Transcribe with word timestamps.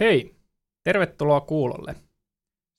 Hei, 0.00 0.34
tervetuloa 0.84 1.40
kuulolle. 1.40 1.94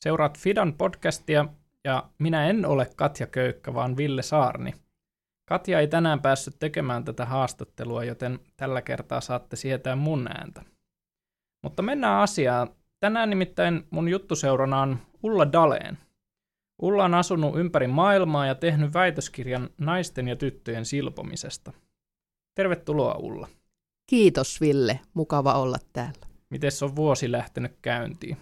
Seuraat 0.03 0.37
Fidan 0.37 0.73
podcastia 0.73 1.45
ja 1.83 2.09
minä 2.19 2.49
en 2.49 2.65
ole 2.65 2.87
Katja 2.95 3.27
Köykkä, 3.27 3.73
vaan 3.73 3.97
Ville 3.97 4.21
Saarni. 4.21 4.73
Katja 5.49 5.79
ei 5.79 5.87
tänään 5.87 6.21
päässyt 6.21 6.55
tekemään 6.59 7.05
tätä 7.05 7.25
haastattelua, 7.25 8.03
joten 8.03 8.39
tällä 8.57 8.81
kertaa 8.81 9.21
saatte 9.21 9.55
sietää 9.55 9.95
mun 9.95 10.27
ääntä. 10.27 10.63
Mutta 11.63 11.81
mennään 11.81 12.21
asiaan. 12.21 12.69
Tänään 12.99 13.29
nimittäin 13.29 13.87
mun 13.89 14.09
juttuseurana 14.09 14.81
on 14.81 14.97
Ulla 15.23 15.51
Daleen. 15.51 15.97
Ulla 16.81 17.05
on 17.05 17.13
asunut 17.13 17.57
ympäri 17.57 17.87
maailmaa 17.87 18.45
ja 18.45 18.55
tehnyt 18.55 18.93
väitöskirjan 18.93 19.69
naisten 19.77 20.27
ja 20.27 20.35
tyttöjen 20.35 20.85
silpomisesta. 20.85 21.73
Tervetuloa 22.55 23.13
Ulla. 23.13 23.47
Kiitos 24.09 24.61
Ville, 24.61 24.99
mukava 25.13 25.53
olla 25.53 25.77
täällä. 25.93 26.28
Miten 26.49 26.71
on 26.81 26.95
vuosi 26.95 27.31
lähtenyt 27.31 27.75
käyntiin? 27.81 28.37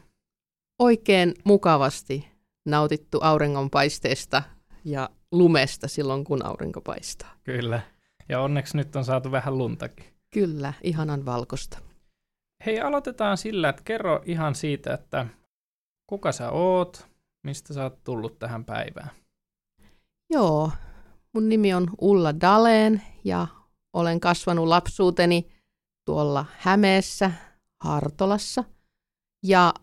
Oikein 0.80 1.34
mukavasti 1.44 2.28
nautittu 2.66 3.20
auringonpaisteesta 3.22 4.44
ja 4.86 5.10
lumesta 5.32 5.88
silloin, 5.88 6.24
kun 6.24 6.46
aurinko 6.46 6.82
paistaa. 6.82 7.34
Kyllä. 7.44 7.82
Ja 8.30 8.42
onneksi 8.42 8.78
nyt 8.78 8.96
on 8.96 9.06
saatu 9.06 9.32
vähän 9.32 9.58
luntakin. 9.58 10.06
Kyllä, 10.34 10.74
ihanan 10.84 11.26
valkosta. 11.26 11.78
Hei, 12.66 12.80
aloitetaan 12.80 13.38
sillä, 13.38 13.70
että 13.70 13.82
kerro 13.86 14.22
ihan 14.26 14.56
siitä, 14.56 14.94
että 14.94 15.28
kuka 16.08 16.32
sä 16.32 16.52
oot, 16.52 17.08
mistä 17.44 17.74
sä 17.74 17.84
oot 17.84 18.04
tullut 18.04 18.40
tähän 18.40 18.66
päivään. 18.66 19.10
Joo, 20.30 20.72
mun 21.34 21.50
nimi 21.50 21.74
on 21.74 21.88
Ulla 22.02 22.42
Daleen 22.42 23.02
ja 23.24 23.48
olen 23.94 24.20
kasvanut 24.20 24.68
lapsuuteni 24.68 25.48
tuolla 26.06 26.46
Hämeessä, 26.58 27.32
Hartolassa. 27.84 28.64
Ja 29.44 29.74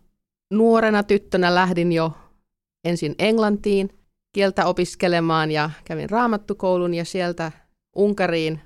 nuorena 0.53 1.03
tyttönä 1.03 1.55
lähdin 1.55 1.91
jo 1.91 2.11
ensin 2.83 3.15
Englantiin 3.19 3.89
kieltä 4.35 4.65
opiskelemaan 4.65 5.51
ja 5.51 5.69
kävin 5.85 6.09
raamattukoulun 6.09 6.93
ja 6.93 7.05
sieltä 7.05 7.51
Unkariin 7.95 8.61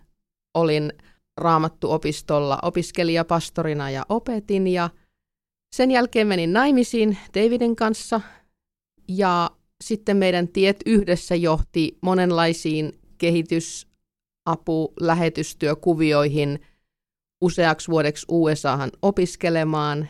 olin 0.54 0.94
raamattuopistolla 1.38 2.60
opiskelijapastorina 2.62 3.90
ja 3.90 4.06
opetin 4.10 4.68
ja 4.68 4.90
sen 5.76 5.92
jälkeen 5.92 6.28
menin 6.28 6.54
naimisiin 6.54 7.18
Davidin 7.36 7.76
kanssa 7.76 8.22
ja 9.08 9.52
sitten 9.84 10.18
meidän 10.18 10.48
tiet 10.48 10.78
yhdessä 10.86 11.36
johti 11.36 11.98
monenlaisiin 12.02 13.00
kehitysapu, 13.18 14.94
lähetystyökuvioihin 15.00 16.66
useaksi 17.42 17.92
vuodeksi 17.92 18.26
USAhan 18.30 18.92
opiskelemaan 19.02 20.10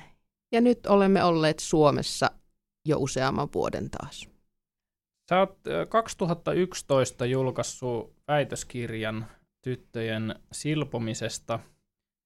ja 0.52 0.62
nyt 0.62 0.86
olemme 0.86 1.24
olleet 1.24 1.60
Suomessa 1.60 2.32
jo 2.86 2.98
useamman 2.98 3.50
vuoden 3.54 3.90
taas. 3.90 4.30
Sä 5.30 5.40
oot 5.40 5.58
2011 5.90 7.26
julkaissut 7.26 8.14
väitöskirjan 8.28 9.26
tyttöjen 9.62 10.36
silpomisesta 10.52 11.60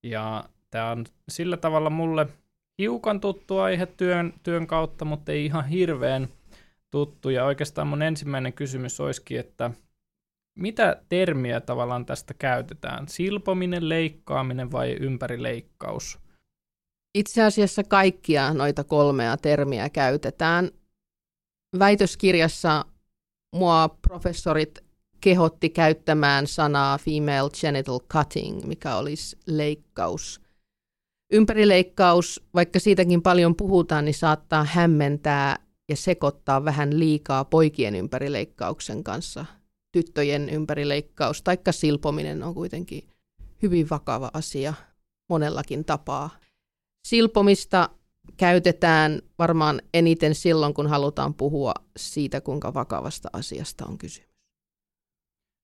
ja 0.04 0.44
tämä 0.70 0.92
on 0.92 1.06
sillä 1.30 1.58
tavalla 1.58 1.90
mulle 1.90 2.28
hiukan 2.78 3.20
tuttu 3.20 3.58
aihe 3.58 3.86
työn, 3.86 4.34
työn 4.44 4.68
kautta, 4.68 5.06
mutta 5.06 5.32
ei 5.32 5.46
ihan 5.46 5.68
hirveän 5.68 6.28
tuttu. 6.92 7.30
Ja 7.30 7.46
oikeastaan 7.46 7.88
mun 7.88 8.02
ensimmäinen 8.02 8.54
kysymys 8.54 9.00
olisikin, 9.00 9.40
että 9.40 9.72
mitä 10.56 11.02
termiä 11.10 11.62
tavallaan 11.62 12.06
tästä 12.06 12.34
käytetään? 12.34 13.08
Silpominen, 13.08 13.90
leikkaaminen 13.90 14.72
vai 14.72 14.98
ympärileikkaus? 15.00 16.20
Itse 17.16 17.44
asiassa 17.44 17.84
kaikkia 17.84 18.54
noita 18.54 18.84
kolmea 18.84 19.38
termiä 19.38 19.90
käytetään. 19.90 20.72
Väitöskirjassa 21.80 22.86
mua 23.56 23.90
professorit 23.90 24.80
kehotti 25.22 25.70
käyttämään 25.70 26.48
sanaa 26.48 26.98
female 26.98 27.50
genital 27.62 28.00
cutting, 28.00 28.64
mikä 28.64 28.96
olisi 28.96 29.38
leikkaus. 29.48 30.42
Ympärileikkaus, 31.34 32.44
vaikka 32.54 32.80
siitäkin 32.80 33.22
paljon 33.22 33.56
puhutaan, 33.56 34.06
niin 34.06 34.14
saattaa 34.14 34.64
hämmentää 34.64 35.56
ja 35.90 35.96
sekoittaa 35.96 36.66
vähän 36.66 37.00
liikaa 37.00 37.46
poikien 37.46 37.96
ympärileikkauksen 37.96 39.04
kanssa. 39.04 39.46
Tyttöjen 39.94 40.50
ympärileikkaus 40.50 41.42
tai 41.42 41.58
silpominen 41.72 42.44
on 42.44 42.54
kuitenkin 42.54 43.10
hyvin 43.62 43.90
vakava 43.90 44.32
asia 44.34 44.74
monellakin 45.30 45.86
tapaa. 45.86 46.30
Silpomista 47.08 47.90
käytetään 48.38 49.22
varmaan 49.40 49.82
eniten 49.94 50.36
silloin, 50.36 50.74
kun 50.74 50.88
halutaan 50.88 51.34
puhua 51.34 51.74
siitä, 51.98 52.42
kuinka 52.42 52.74
vakavasta 52.74 53.30
asiasta 53.34 53.86
on 53.86 53.98
kysymys. 53.98 54.30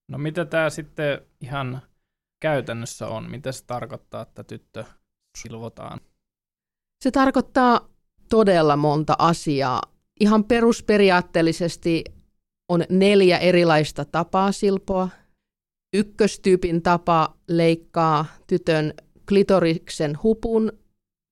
No 0.08 0.18
mitä 0.18 0.46
tämä 0.46 0.70
sitten 0.70 1.22
ihan 1.42 1.82
käytännössä 2.40 3.08
on? 3.08 3.32
Mitä 3.32 3.52
se 3.52 3.66
tarkoittaa, 3.66 4.22
että 4.22 4.44
tyttö 4.44 4.84
silvotaan? 5.38 6.00
Se 7.04 7.12
tarkoittaa 7.12 7.90
todella 8.30 8.76
monta 8.78 9.16
asiaa. 9.20 9.82
Ihan 10.20 10.44
perusperiaatteellisesti 10.44 12.04
on 12.70 12.84
neljä 12.90 13.38
erilaista 13.38 14.06
tapaa 14.06 14.52
silpoa. 14.52 15.10
Ykköstyypin 15.94 16.82
tapa 16.82 17.36
leikkaa 17.48 18.26
tytön 18.48 18.94
klitoriksen 19.28 20.18
hupun 20.24 20.72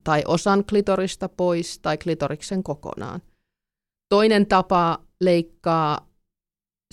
tai 0.03 0.23
osan 0.27 0.65
klitorista 0.65 1.29
pois 1.29 1.79
tai 1.79 1.97
klitoriksen 1.97 2.63
kokonaan. 2.63 3.21
Toinen 4.09 4.47
tapa 4.47 5.03
leikkaa 5.21 6.09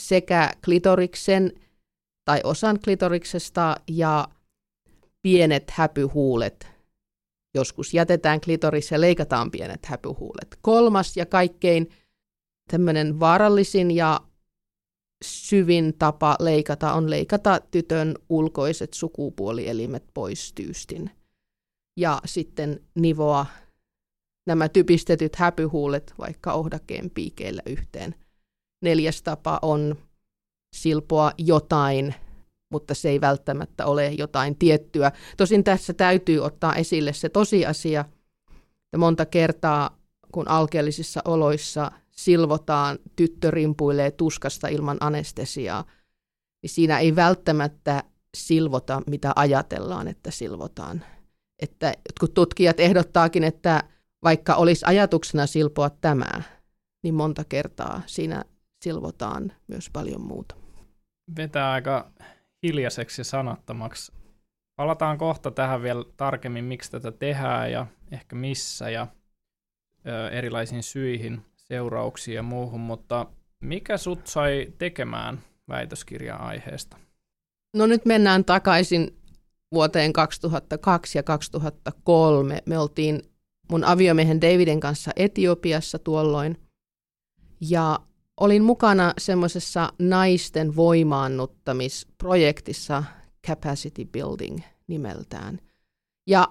sekä 0.01 0.51
klitoriksen 0.65 1.53
tai 2.25 2.41
osan 2.45 2.79
klitoriksesta 2.85 3.77
ja 3.91 4.29
pienet 5.23 5.71
häpyhuulet. 5.71 6.67
Joskus 7.55 7.95
jätetään 7.95 8.41
klitoris 8.41 8.91
ja 8.91 9.01
leikataan 9.01 9.51
pienet 9.51 9.87
häpyhuulet. 9.87 10.59
Kolmas 10.63 11.17
ja 11.17 11.27
kaikkein 11.27 11.91
tämmöinen 12.71 13.21
vaarallisin 13.21 13.91
ja 13.91 14.21
syvin 15.25 15.95
tapa 15.99 16.37
leikata 16.41 16.93
on 16.93 17.11
leikata 17.11 17.61
tytön 17.71 18.15
ulkoiset 18.29 18.95
sukupuolielimet 18.95 20.05
pois 20.15 20.53
tyystin. 20.53 21.11
Ja 21.97 22.21
sitten 22.25 22.81
nivoa 22.95 23.47
nämä 24.47 24.69
typistetyt 24.69 25.37
häpyhuulet 25.37 26.15
vaikka 26.19 26.53
ohdakkeen 26.53 27.11
piikeillä 27.11 27.63
yhteen. 27.67 28.15
Neljäs 28.83 29.23
tapa 29.23 29.59
on 29.63 29.97
silpoa 30.77 31.33
jotain, 31.39 32.15
mutta 32.71 32.95
se 32.95 33.09
ei 33.09 33.21
välttämättä 33.21 33.87
ole 33.87 34.09
jotain 34.09 34.57
tiettyä. 34.59 35.13
Tosin 35.37 35.65
tässä 35.65 35.93
täytyy 35.93 36.39
ottaa 36.39 36.75
esille 36.75 37.13
se 37.13 37.29
tosiasia, 37.29 38.05
että 38.85 38.99
monta 38.99 39.27
kertaa 39.27 39.99
kun 40.33 40.49
alkeellisissa 40.49 41.21
oloissa 41.25 41.91
silvotaan, 42.19 42.99
tyttö 43.17 43.51
rimpuilee 43.51 44.11
tuskasta 44.11 44.69
ilman 44.69 44.97
anestesiaa, 45.01 45.85
niin 46.63 46.71
siinä 46.71 46.99
ei 46.99 47.17
välttämättä 47.17 48.05
silvota, 48.37 49.03
mitä 49.07 49.33
ajatellaan, 49.37 50.09
että 50.09 50.31
silvotaan. 50.31 51.05
Että 51.63 51.87
jotkut 51.87 52.35
tutkijat 52.35 52.81
ehdottaakin, 52.81 53.45
että 53.45 53.83
vaikka 54.23 54.55
olisi 54.55 54.85
ajatuksena 54.89 55.47
silpoa 55.47 55.91
tämä, 55.91 56.43
niin 57.03 57.15
monta 57.15 57.45
kertaa 57.45 58.03
siinä 58.07 58.45
silvotaan 58.85 59.53
myös 59.69 59.91
paljon 59.91 60.21
muuta 60.21 60.65
vetää 61.37 61.73
aika 61.73 62.11
hiljaiseksi 62.63 63.21
ja 63.21 63.25
sanattomaksi. 63.25 64.13
Palataan 64.77 65.19
kohta 65.19 65.51
tähän 65.51 65.83
vielä 65.83 66.05
tarkemmin, 66.17 66.65
miksi 66.65 66.91
tätä 66.91 67.13
tehdään 67.13 67.73
ja 67.73 67.87
ehkä 68.13 68.37
missä 68.37 68.91
ja 68.91 69.07
ö, 70.07 70.29
erilaisiin 70.31 70.83
syihin, 70.83 71.45
seurauksiin 71.65 72.35
ja 72.35 72.43
muuhun, 72.43 72.81
mutta 72.81 73.27
mikä 73.61 73.99
sut 73.99 74.27
sai 74.27 74.73
tekemään 74.79 75.41
väitöskirjan 75.69 76.41
aiheesta? 76.41 76.97
No 77.77 77.87
nyt 77.87 78.05
mennään 78.05 78.45
takaisin 78.45 79.17
vuoteen 79.73 80.13
2002 80.13 81.19
ja 81.19 81.23
2003. 81.23 82.63
Me 82.67 82.79
oltiin 82.79 83.23
mun 83.71 83.85
aviomiehen 83.85 84.41
Daviden 84.41 84.81
kanssa 84.81 85.11
Etiopiassa 85.17 85.99
tuolloin. 85.99 86.61
Ja 87.61 87.99
olin 88.41 88.65
mukana 88.65 89.13
semmoisessa 89.19 89.93
naisten 89.99 90.77
voimaannuttamisprojektissa 90.77 93.05
Capacity 93.47 94.05
Building 94.05 94.59
nimeltään. 94.87 95.61
Ja 96.27 96.49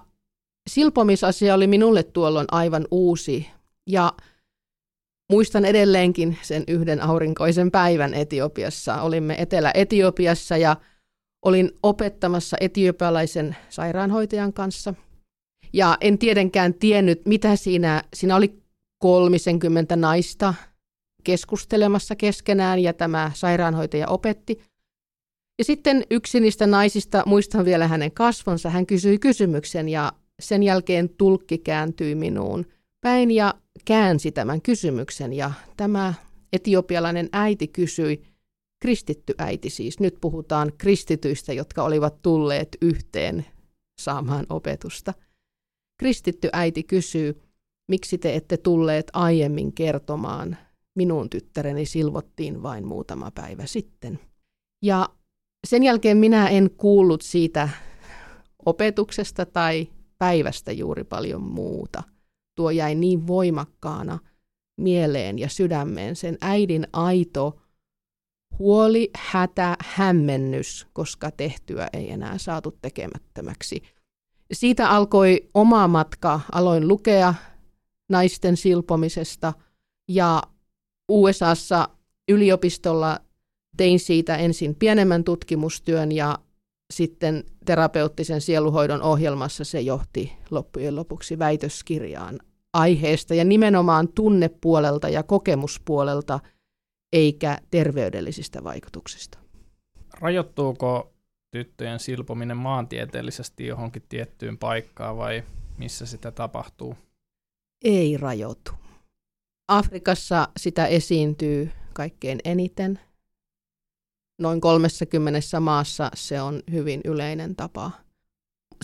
silpomisasia 0.70 1.54
oli 1.54 1.66
minulle 1.66 2.02
tuolloin 2.02 2.46
aivan 2.50 2.86
uusi 2.90 3.46
ja 3.86 4.12
muistan 5.30 5.64
edelleenkin 5.64 6.38
sen 6.42 6.64
yhden 6.68 7.02
aurinkoisen 7.02 7.70
päivän 7.70 8.14
Etiopiassa. 8.14 9.02
Olimme 9.02 9.34
Etelä-Etiopiassa 9.38 10.56
ja 10.56 10.76
olin 11.44 11.70
opettamassa 11.82 12.56
etiopialaisen 12.60 13.56
sairaanhoitajan 13.68 14.52
kanssa. 14.52 14.94
Ja 15.72 15.98
en 16.00 16.18
tietenkään 16.18 16.74
tiennyt, 16.74 17.26
mitä 17.26 17.56
siinä, 17.56 18.02
siinä 18.14 18.36
oli 18.36 18.62
30 18.98 19.96
naista 19.96 20.54
keskustelemassa 21.24 22.16
keskenään 22.16 22.78
ja 22.78 22.92
tämä 22.92 23.30
sairaanhoitaja 23.34 24.08
opetti. 24.08 24.60
Ja 25.58 25.64
sitten 25.64 26.04
yksi 26.10 26.40
niistä 26.40 26.66
naisista, 26.66 27.22
muistan 27.26 27.64
vielä 27.64 27.88
hänen 27.88 28.12
kasvonsa, 28.12 28.70
hän 28.70 28.86
kysyi 28.86 29.18
kysymyksen 29.18 29.88
ja 29.88 30.12
sen 30.40 30.62
jälkeen 30.62 31.08
tulkki 31.08 31.58
kääntyi 31.58 32.14
minuun 32.14 32.66
päin 33.04 33.30
ja 33.30 33.54
käänsi 33.84 34.32
tämän 34.32 34.62
kysymyksen. 34.62 35.32
Ja 35.32 35.50
tämä 35.76 36.14
etiopialainen 36.52 37.28
äiti 37.32 37.68
kysyi, 37.68 38.22
kristitty 38.82 39.34
äiti 39.38 39.70
siis, 39.70 40.00
nyt 40.00 40.14
puhutaan 40.20 40.72
kristityistä, 40.78 41.52
jotka 41.52 41.82
olivat 41.82 42.22
tulleet 42.22 42.68
yhteen 42.82 43.46
saamaan 44.00 44.46
opetusta. 44.48 45.14
Kristitty 46.00 46.48
äiti 46.52 46.82
kysyy, 46.82 47.42
miksi 47.88 48.18
te 48.18 48.34
ette 48.34 48.56
tulleet 48.56 49.06
aiemmin 49.12 49.72
kertomaan, 49.72 50.56
minun 50.94 51.30
tyttäreni 51.30 51.86
silvottiin 51.86 52.62
vain 52.62 52.86
muutama 52.86 53.30
päivä 53.30 53.66
sitten. 53.66 54.18
Ja 54.84 55.08
sen 55.66 55.82
jälkeen 55.82 56.16
minä 56.16 56.48
en 56.48 56.70
kuullut 56.70 57.22
siitä 57.22 57.68
opetuksesta 58.66 59.46
tai 59.46 59.88
päivästä 60.18 60.72
juuri 60.72 61.04
paljon 61.04 61.42
muuta. 61.42 62.13
Tuo 62.54 62.70
jäi 62.70 62.94
niin 62.94 63.26
voimakkaana 63.26 64.18
mieleen 64.76 65.38
ja 65.38 65.48
sydämeen 65.48 66.16
sen 66.16 66.38
äidin 66.40 66.86
aito 66.92 67.60
huoli, 68.58 69.10
hätä, 69.16 69.76
hämmennys, 69.80 70.86
koska 70.92 71.30
tehtyä 71.30 71.88
ei 71.92 72.10
enää 72.10 72.38
saatu 72.38 72.78
tekemättömäksi. 72.82 73.82
Siitä 74.52 74.90
alkoi 74.90 75.48
oma 75.54 75.88
matka, 75.88 76.40
aloin 76.52 76.88
lukea 76.88 77.34
naisten 78.08 78.56
silpomisesta 78.56 79.52
ja 80.08 80.42
USAssa 81.08 81.88
yliopistolla 82.28 83.20
tein 83.76 84.00
siitä 84.00 84.36
ensin 84.36 84.74
pienemmän 84.74 85.24
tutkimustyön 85.24 86.12
ja 86.12 86.38
sitten 86.92 87.44
terapeuttisen 87.64 88.40
sieluhoidon 88.40 89.02
ohjelmassa 89.02 89.64
se 89.64 89.80
johti 89.80 90.32
loppujen 90.50 90.96
lopuksi 90.96 91.38
väitöskirjaan 91.38 92.40
aiheesta 92.72 93.34
ja 93.34 93.44
nimenomaan 93.44 94.08
tunnepuolelta 94.08 95.08
ja 95.08 95.22
kokemuspuolelta 95.22 96.40
eikä 97.12 97.58
terveydellisistä 97.70 98.64
vaikutuksista. 98.64 99.38
Rajoittuuko 100.20 101.12
tyttöjen 101.50 102.00
silpominen 102.00 102.56
maantieteellisesti 102.56 103.66
johonkin 103.66 104.02
tiettyyn 104.08 104.58
paikkaan 104.58 105.16
vai 105.16 105.42
missä 105.78 106.06
sitä 106.06 106.30
tapahtuu? 106.30 106.96
Ei 107.84 108.16
rajoitu. 108.16 108.72
Afrikassa 109.68 110.48
sitä 110.56 110.86
esiintyy 110.86 111.70
kaikkein 111.92 112.38
eniten. 112.44 113.00
Noin 114.38 114.60
30 114.60 115.60
maassa 115.60 116.10
se 116.14 116.40
on 116.40 116.62
hyvin 116.70 117.00
yleinen 117.04 117.56
tapa. 117.56 117.90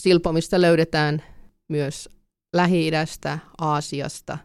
Silpomista 0.01 0.61
löydetään 0.61 1.23
myös 1.69 2.09
Lähi-idästä, 2.53 3.39
Aasiasta. 3.59 4.39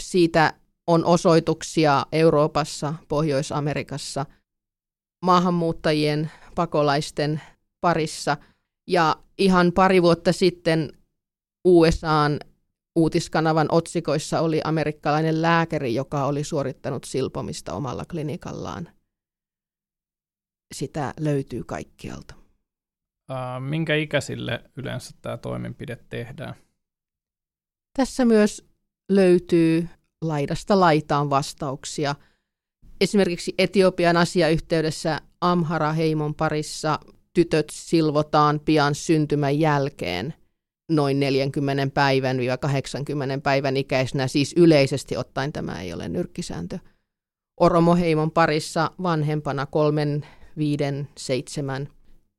Siitä 0.00 0.54
on 0.86 1.04
osoituksia 1.04 2.06
Euroopassa, 2.12 2.94
Pohjois-Amerikassa, 3.08 4.26
maahanmuuttajien, 5.24 6.30
pakolaisten 6.54 7.40
parissa. 7.80 8.36
Ja 8.88 9.16
ihan 9.38 9.72
pari 9.72 10.02
vuotta 10.02 10.32
sitten 10.32 10.92
USAn 11.64 12.38
uutiskanavan 12.96 13.66
otsikoissa 13.70 14.40
oli 14.40 14.60
amerikkalainen 14.64 15.42
lääkäri, 15.42 15.94
joka 15.94 16.26
oli 16.26 16.44
suorittanut 16.44 17.04
silpomista 17.04 17.72
omalla 17.72 18.04
klinikallaan. 18.10 18.88
Sitä 20.74 21.14
löytyy 21.20 21.64
kaikkialta. 21.64 22.34
minkä 23.60 23.94
ikäisille 23.94 24.64
yleensä 24.76 25.14
tämä 25.22 25.36
toimenpide 25.36 25.98
tehdään? 26.08 26.54
Tässä 27.98 28.24
myös 28.24 28.68
löytyy 29.08 29.88
laidasta 30.22 30.80
laitaan 30.80 31.30
vastauksia. 31.30 32.14
Esimerkiksi 33.00 33.54
Etiopian 33.58 34.16
asiayhteydessä 34.16 35.20
Amhara-heimon 35.40 36.34
parissa 36.34 36.98
tytöt 37.34 37.66
silvotaan 37.72 38.60
pian 38.60 38.94
syntymän 38.94 39.58
jälkeen– 39.58 40.34
noin 40.88 41.20
40 41.20 41.94
päivän 41.94 42.36
80 42.60 43.38
päivän 43.42 43.76
ikäisenä, 43.76 44.28
siis 44.28 44.54
yleisesti 44.56 45.16
ottaen 45.16 45.52
tämä 45.52 45.80
ei 45.80 45.92
ole 45.92 46.08
nyrkkisääntö. 46.08 46.78
Oromoheimon 47.60 48.30
parissa 48.30 48.90
vanhempana 49.02 49.66
kolmen, 49.66 50.26
viiden, 50.58 51.08
seitsemän. 51.18 51.88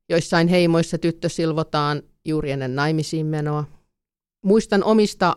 Joissain 0.09 0.47
heimoissa 0.47 0.97
tyttö 0.97 1.29
silvotaan 1.29 2.01
juuri 2.25 2.51
ennen 2.51 2.75
naimisiin 2.75 3.25
menoa. 3.25 3.63
Muistan 4.45 4.83
omista 4.83 5.35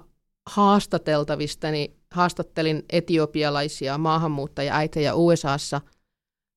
haastateltavistani, 0.51 1.97
haastattelin 2.11 2.85
etiopialaisia 2.91 3.99
maahanmuuttaja-äitejä 3.99 5.15
USAssa. 5.15 5.81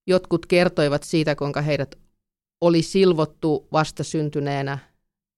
Jotkut 0.07 0.45
kertoivat 0.45 1.03
siitä, 1.03 1.35
kuinka 1.35 1.61
heidät 1.61 1.95
oli 2.61 2.81
silvottu 2.81 3.67
vastasyntyneenä 3.71 4.77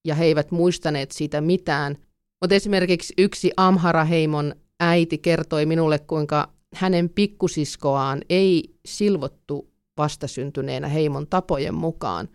ja 0.08 0.16
he 0.16 0.26
eivät 0.26 0.52
muistaneet 0.52 1.12
siitä 1.12 1.42
mitään. 1.42 1.98
Mutta 2.42 2.56
esimerkiksi 2.56 3.14
yksi 3.18 3.52
Amhara-heimon 3.58 4.56
äiti 4.80 5.18
kertoi 5.18 5.66
minulle, 5.66 6.00
kuinka 6.00 6.54
hänen 6.76 7.10
pikkusiskoaan 7.10 8.22
ei 8.30 8.76
silvottu 8.86 9.75
vastasyntyneenä 9.98 10.88
heimon 10.88 11.28
tapojen 11.28 11.74
mukaan. 11.74 12.30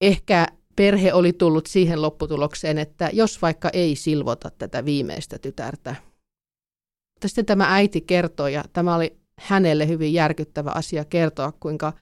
Ehkä 0.00 0.46
perhe 0.76 1.12
oli 1.12 1.32
tullut 1.32 1.66
siihen 1.66 2.02
lopputulokseen, 2.02 2.78
että 2.78 3.10
jos 3.12 3.42
vaikka 3.42 3.70
ei 3.72 3.96
silvota 3.96 4.50
tätä 4.50 4.84
viimeistä 4.84 5.38
tytärtä. 5.38 5.94
Mutta 7.14 7.28
sitten 7.28 7.46
tämä 7.46 7.74
äiti 7.74 8.00
kertoi, 8.00 8.52
ja 8.52 8.64
tämä 8.72 8.94
oli 8.96 9.16
hänelle 9.38 9.88
hyvin 9.88 10.12
järkyttävä 10.12 10.70
asia 10.70 11.04
kertoa, 11.04 11.52
kuinka 11.60 11.92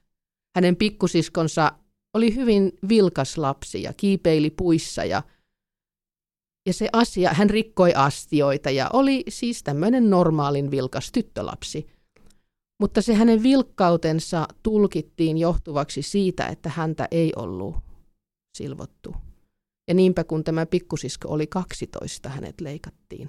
hänen 0.56 0.76
pikkusiskonsa 0.76 1.72
oli 2.14 2.34
hyvin 2.34 2.72
vilkas 2.88 3.38
lapsi 3.38 3.82
ja 3.82 3.92
kiipeili 3.92 4.50
puissa 4.50 5.04
ja, 5.04 5.22
ja 6.66 6.72
se 6.72 6.88
asia, 6.92 7.30
hän 7.32 7.50
rikkoi 7.50 7.94
astioita 7.94 8.70
ja 8.70 8.90
oli 8.92 9.24
siis 9.28 9.62
tämmöinen 9.62 10.10
normaalin 10.10 10.70
vilkas 10.70 11.12
tyttölapsi. 11.12 11.99
Mutta 12.80 13.02
se 13.02 13.14
hänen 13.14 13.42
vilkkautensa 13.42 14.48
tulkittiin 14.62 15.38
johtuvaksi 15.38 16.02
siitä, 16.02 16.46
että 16.46 16.68
häntä 16.68 17.08
ei 17.10 17.32
ollut 17.36 17.76
silvottu. 18.58 19.14
Ja 19.88 19.94
niinpä 19.94 20.24
kun 20.24 20.44
tämä 20.44 20.66
pikkusisko 20.66 21.28
oli 21.28 21.46
12, 21.46 22.28
hänet 22.28 22.60
leikattiin. 22.60 23.28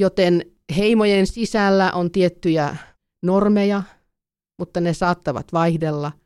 Joten 0.00 0.52
heimojen 0.76 1.26
sisällä 1.26 1.92
on 1.92 2.10
tiettyjä 2.10 2.76
normeja, 3.22 3.82
mutta 4.58 4.80
ne 4.80 4.94
saattavat 4.94 5.52
vaihdella– 5.52 6.12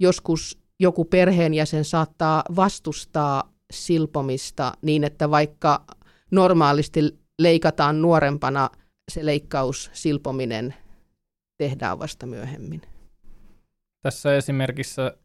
joskus 0.00 0.58
joku 0.80 1.04
perheenjäsen 1.04 1.84
saattaa 1.84 2.44
vastustaa 2.56 3.52
silpomista 3.72 4.72
niin, 4.82 5.04
että 5.04 5.30
vaikka 5.30 5.84
normaalisti 6.30 7.00
leikataan 7.38 8.02
nuorempana, 8.02 8.70
se 9.12 9.26
leikkaus, 9.26 9.90
silpominen 9.92 10.74
tehdään 11.56 11.98
vasta 11.98 12.26
myöhemmin. 12.26 12.82
Tässä 14.02 14.36
esimerkissä 14.36 15.16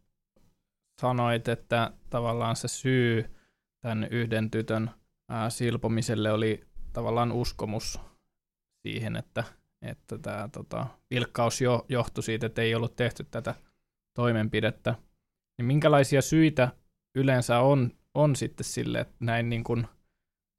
sanoit, 1.02 1.48
että 1.48 1.92
tavallaan 2.10 2.56
se 2.56 2.68
syy 2.68 3.36
tämän 3.82 4.08
yhden 4.12 4.52
tytön 4.52 4.92
ää, 5.30 5.50
silpomiselle 5.50 6.32
oli 6.32 6.62
tavallaan 6.94 7.32
uskomus 7.32 8.00
siihen, 8.82 9.16
että, 9.16 9.44
että 9.82 10.18
tämä 10.18 10.50
tota, 10.52 10.88
vilkkaus 11.12 11.62
jo, 11.62 11.86
johtui 11.90 12.24
siitä, 12.24 12.46
että 12.46 12.62
ei 12.62 12.76
ollut 12.76 12.96
tehty 12.96 13.24
tätä 13.32 13.56
toimenpidettä, 14.14 14.96
niin 15.58 15.66
minkälaisia 15.66 16.22
syitä 16.22 16.70
yleensä 17.16 17.60
on, 17.60 17.92
on 18.14 18.36
sitten 18.36 18.64
sille, 18.64 19.00
että 19.00 19.16
näin 19.20 19.50
niin 19.50 19.64
kuin 19.64 19.88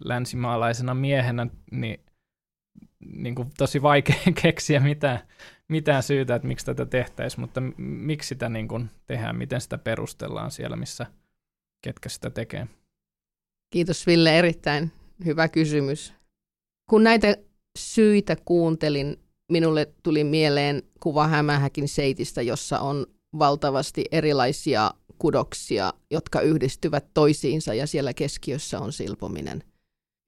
länsimaalaisena 0.05 0.95
miehenä, 0.95 1.47
niin, 1.71 2.05
niin 3.01 3.35
kuin 3.35 3.51
tosi 3.59 3.83
vaikea 3.83 4.17
keksiä 4.43 4.81
mitään, 4.81 5.21
mitään 5.71 6.03
syytä, 6.03 6.35
että 6.35 6.49
miksi 6.49 6.67
tätä 6.67 6.87
tehtäisiin, 6.87 7.41
mutta 7.41 7.61
miksi 7.79 8.29
sitä 8.29 8.49
niin 8.49 8.69
kuin 8.69 8.91
tehdään, 9.07 9.37
miten 9.37 9.61
sitä 9.61 9.79
perustellaan 9.79 10.51
siellä, 10.51 10.77
missä 10.77 11.07
ketkä 11.83 12.09
sitä 12.09 12.31
tekee? 12.31 12.67
Kiitos 13.71 14.07
Ville, 14.07 14.39
erittäin 14.39 14.93
hyvä 15.25 15.49
kysymys. 15.49 16.13
Kun 16.91 17.05
näitä 17.05 17.37
syitä 17.79 18.37
kuuntelin, 18.45 19.17
minulle 19.53 19.93
tuli 20.03 20.25
mieleen 20.25 20.83
kuva 21.01 21.27
Hämähäkin 21.27 21.89
seitistä, 21.89 22.43
jossa 22.43 22.81
on 22.81 23.07
valtavasti 23.39 24.05
erilaisia 24.13 24.91
kudoksia, 25.19 25.93
jotka 26.11 26.41
yhdistyvät 26.41 27.05
toisiinsa 27.15 27.75
ja 27.75 27.87
siellä 27.87 28.15
keskiössä 28.15 28.79
on 28.79 28.93
silpominen. 28.93 29.65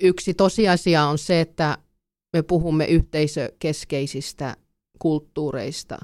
Yksi 0.02 0.34
tosiasia 0.34 1.04
on 1.04 1.18
se, 1.18 1.40
että 1.40 1.78
me 2.32 2.42
puhumme 2.42 2.84
yhteisökeskeisistä 2.84 4.56
kulttuureista. 5.02 5.98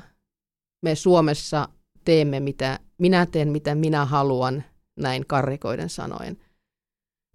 Me 0.82 0.94
Suomessa 0.94 1.68
teemme 2.04 2.40
mitä, 2.40 2.78
minä 2.98 3.26
teen 3.26 3.48
mitä 3.48 3.74
minä 3.74 4.04
haluan, 4.04 4.64
näin 4.96 5.26
karrikoiden 5.26 5.88
sanoen. 5.88 6.38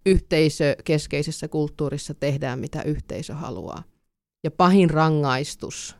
Yhteisökeskeisessä 0.05 1.47
kulttuurissa 1.47 2.13
tehdään 2.13 2.59
mitä 2.59 2.81
yhteisö 2.81 3.33
haluaa. 3.33 3.83
Ja 4.43 4.51
pahin 4.51 4.89
rangaistus 4.89 5.95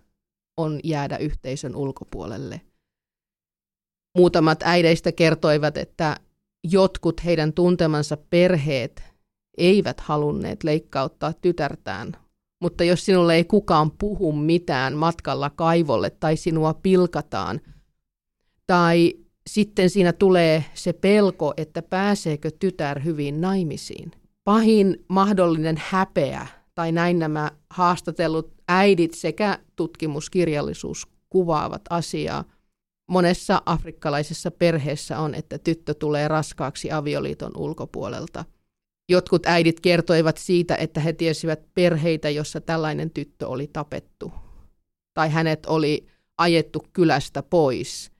on 0.57 0.79
jäädä 0.83 1.17
yhteisön 1.17 1.75
ulkopuolelle. 1.75 2.61
Muutamat 4.17 4.59
äideistä 4.63 5.11
kertoivat, 5.11 5.77
että 5.77 6.17
jotkut 6.63 7.25
heidän 7.25 7.53
tuntemansa 7.53 8.17
perheet 8.17 9.03
eivät 9.57 9.99
halunneet 9.99 10.63
leikkauttaa 10.63 11.33
tytärtään, 11.33 12.22
mutta 12.63 12.83
jos 12.83 13.05
sinulle 13.05 13.35
ei 13.35 13.43
kukaan 13.43 13.91
puhu 13.91 14.31
mitään 14.31 14.93
matkalla 14.93 15.49
kaivolle 15.49 16.09
tai 16.09 16.37
sinua 16.37 16.73
pilkataan, 16.73 17.61
tai 18.67 19.13
sitten 19.47 19.89
siinä 19.89 20.13
tulee 20.13 20.65
se 20.73 20.93
pelko, 20.93 21.53
että 21.57 21.81
pääseekö 21.81 22.51
tytär 22.59 23.03
hyvin 23.03 23.41
naimisiin. 23.41 24.11
Pahin 24.43 25.05
mahdollinen 25.07 25.75
häpeä, 25.89 26.47
tai 26.75 26.91
näin 26.91 27.19
nämä 27.19 27.51
haastatellut 27.69 28.53
äidit 28.67 29.13
sekä 29.13 29.59
tutkimuskirjallisuus 29.75 31.07
kuvaavat 31.29 31.81
asiaa. 31.89 32.43
Monessa 33.09 33.61
afrikkalaisessa 33.65 34.51
perheessä 34.51 35.19
on, 35.19 35.35
että 35.35 35.57
tyttö 35.57 35.93
tulee 35.93 36.27
raskaaksi 36.27 36.91
avioliiton 36.91 37.51
ulkopuolelta. 37.57 38.45
Jotkut 39.13 39.45
äidit 39.45 39.79
kertoivat 39.79 40.37
siitä, 40.37 40.75
että 40.75 40.99
he 40.99 41.13
tiesivät 41.13 41.73
perheitä, 41.73 42.29
jossa 42.29 42.61
tällainen 42.61 43.09
tyttö 43.09 43.47
oli 43.47 43.69
tapettu. 43.73 44.31
Tai 45.13 45.29
hänet 45.29 45.65
oli 45.65 46.07
ajettu 46.37 46.85
kylästä 46.93 47.43
pois. 47.43 48.11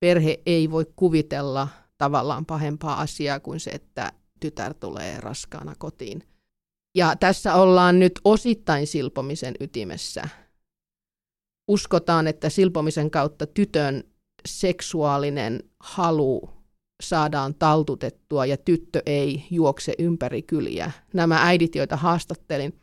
Perhe 0.00 0.40
ei 0.46 0.70
voi 0.70 0.86
kuvitella 0.96 1.68
tavallaan 1.98 2.46
pahempaa 2.46 3.00
asiaa 3.00 3.40
kuin 3.40 3.60
se, 3.60 3.70
että 3.70 4.12
tytär 4.40 4.74
tulee 4.74 5.20
raskaana 5.20 5.74
kotiin. 5.78 6.22
Ja 6.94 7.16
tässä 7.16 7.54
ollaan 7.54 7.98
nyt 7.98 8.20
osittain 8.24 8.86
silpomisen 8.86 9.54
ytimessä. 9.60 10.28
Uskotaan, 11.68 12.26
että 12.26 12.48
silpomisen 12.48 13.10
kautta 13.10 13.46
tytön 13.46 14.04
seksuaalinen 14.48 15.62
halu 15.80 16.59
saadaan 17.00 17.54
taltutettua 17.54 18.46
ja 18.46 18.56
tyttö 18.56 19.02
ei 19.06 19.46
juokse 19.50 19.94
ympäri 19.98 20.42
kyliä. 20.42 20.90
Nämä 21.14 21.46
äidit, 21.46 21.74
joita 21.74 21.96
haastattelin, 21.96 22.80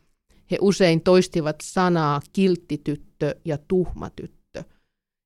he 0.50 0.58
usein 0.60 1.00
toistivat 1.00 1.56
sanaa 1.62 2.20
kilttityttö 2.32 3.34
ja 3.44 3.58
tuhmatyttö. 3.68 4.64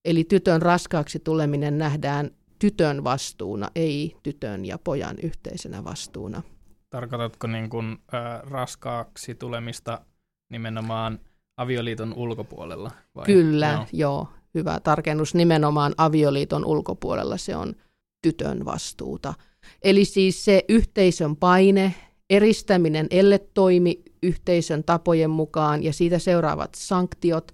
Eli 0.05 0.25
tytön 0.25 0.63
raskaaksi 0.63 1.19
tuleminen 1.19 1.79
nähdään 1.79 2.31
tytön 2.59 3.05
vastuuna, 3.05 3.71
ei 3.75 4.17
tytön 4.23 4.65
ja 4.65 4.79
pojan 4.79 5.17
yhteisenä 5.23 5.85
vastuuna. 5.85 6.43
Tarkoitatko 6.91 7.47
niin 7.47 7.71
kuin, 7.71 7.99
äh, 8.15 8.43
raskaaksi 8.43 9.35
tulemista 9.35 10.01
nimenomaan 10.51 11.19
avioliiton 11.57 12.15
ulkopuolella? 12.15 12.91
Vai? 13.15 13.25
Kyllä, 13.25 13.73
joo. 13.73 13.87
joo. 13.93 14.29
Hyvä 14.55 14.81
tarkennus. 14.81 15.35
Nimenomaan 15.35 15.95
avioliiton 15.97 16.65
ulkopuolella 16.65 17.37
se 17.37 17.57
on 17.57 17.75
tytön 18.23 18.65
vastuuta. 18.65 19.35
Eli 19.83 20.05
siis 20.05 20.45
se 20.45 20.65
yhteisön 20.69 21.37
paine, 21.37 21.95
eristäminen, 22.31 23.07
elle 23.11 23.39
toimi 23.39 24.03
yhteisön 24.23 24.85
tapojen 24.85 25.31
mukaan 25.31 25.83
ja 25.83 25.93
siitä 25.93 26.19
seuraavat 26.19 26.75
sanktiot, 26.75 27.53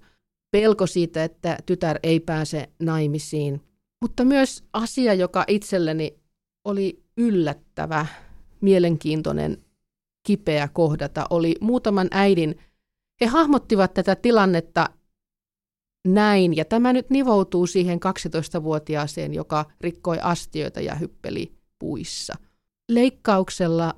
pelko 0.51 0.87
siitä, 0.87 1.23
että 1.23 1.57
tytär 1.65 1.99
ei 2.03 2.19
pääse 2.19 2.69
naimisiin, 2.79 3.61
mutta 4.01 4.25
myös 4.25 4.63
asia, 4.73 5.13
joka 5.13 5.43
itselleni 5.47 6.19
oli 6.65 7.03
yllättävä, 7.17 8.05
mielenkiintoinen, 8.61 9.57
kipeä 10.23 10.67
kohdata, 10.67 11.25
oli 11.29 11.55
muutaman 11.61 12.07
äidin, 12.11 12.55
he 13.21 13.25
hahmottivat 13.25 13.93
tätä 13.93 14.15
tilannetta 14.15 14.89
näin, 16.07 16.55
ja 16.55 16.65
tämä 16.65 16.93
nyt 16.93 17.09
nivoutuu 17.09 17.67
siihen 17.67 17.99
12-vuotiaaseen, 18.05 19.33
joka 19.33 19.65
rikkoi 19.81 20.17
astioita 20.21 20.81
ja 20.81 20.95
hyppeli 20.95 21.51
puissa. 21.79 22.33
Leikkauksella, 22.91 23.95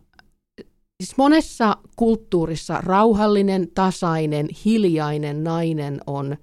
siis 1.03 1.17
monessa 1.17 1.77
kulttuurissa 1.95 2.77
rauhallinen, 2.81 3.71
tasainen, 3.73 4.47
hiljainen 4.65 5.43
nainen 5.43 6.01
on 6.07 6.37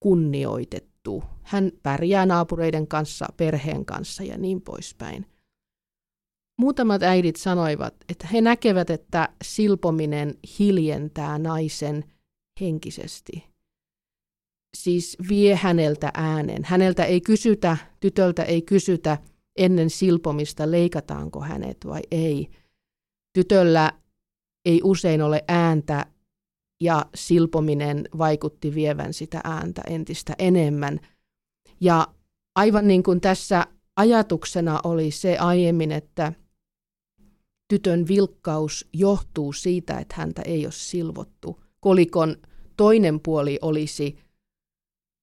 kunnioitettu. 0.00 1.24
Hän 1.42 1.72
pärjää 1.82 2.26
naapureiden 2.26 2.88
kanssa, 2.88 3.26
perheen 3.36 3.84
kanssa 3.84 4.22
ja 4.22 4.38
niin 4.38 4.60
poispäin. 4.60 5.26
Muutamat 6.60 7.02
äidit 7.02 7.36
sanoivat, 7.36 7.94
että 8.08 8.26
he 8.26 8.40
näkevät, 8.40 8.90
että 8.90 9.28
silpominen 9.44 10.34
hiljentää 10.58 11.38
naisen 11.38 12.04
henkisesti 12.60 13.47
siis 14.76 15.16
vie 15.28 15.54
häneltä 15.54 16.10
äänen. 16.14 16.64
Häneltä 16.64 17.04
ei 17.04 17.20
kysytä, 17.20 17.76
tytöltä 18.00 18.42
ei 18.42 18.62
kysytä 18.62 19.18
ennen 19.58 19.90
silpomista, 19.90 20.70
leikataanko 20.70 21.40
hänet 21.40 21.76
vai 21.86 22.00
ei. 22.10 22.48
Tytöllä 23.32 23.92
ei 24.64 24.80
usein 24.84 25.22
ole 25.22 25.44
ääntä 25.48 26.06
ja 26.82 27.06
silpominen 27.14 28.08
vaikutti 28.18 28.74
vievän 28.74 29.12
sitä 29.12 29.40
ääntä 29.44 29.82
entistä 29.90 30.34
enemmän. 30.38 31.00
Ja 31.80 32.08
aivan 32.54 32.88
niin 32.88 33.02
kuin 33.02 33.20
tässä 33.20 33.66
ajatuksena 33.96 34.80
oli 34.84 35.10
se 35.10 35.38
aiemmin, 35.38 35.92
että 35.92 36.32
tytön 37.68 38.08
vilkkaus 38.08 38.88
johtuu 38.92 39.52
siitä, 39.52 39.98
että 39.98 40.14
häntä 40.18 40.42
ei 40.42 40.66
ole 40.66 40.72
silvottu. 40.72 41.60
Kolikon 41.80 42.36
toinen 42.76 43.20
puoli 43.20 43.58
olisi 43.62 44.18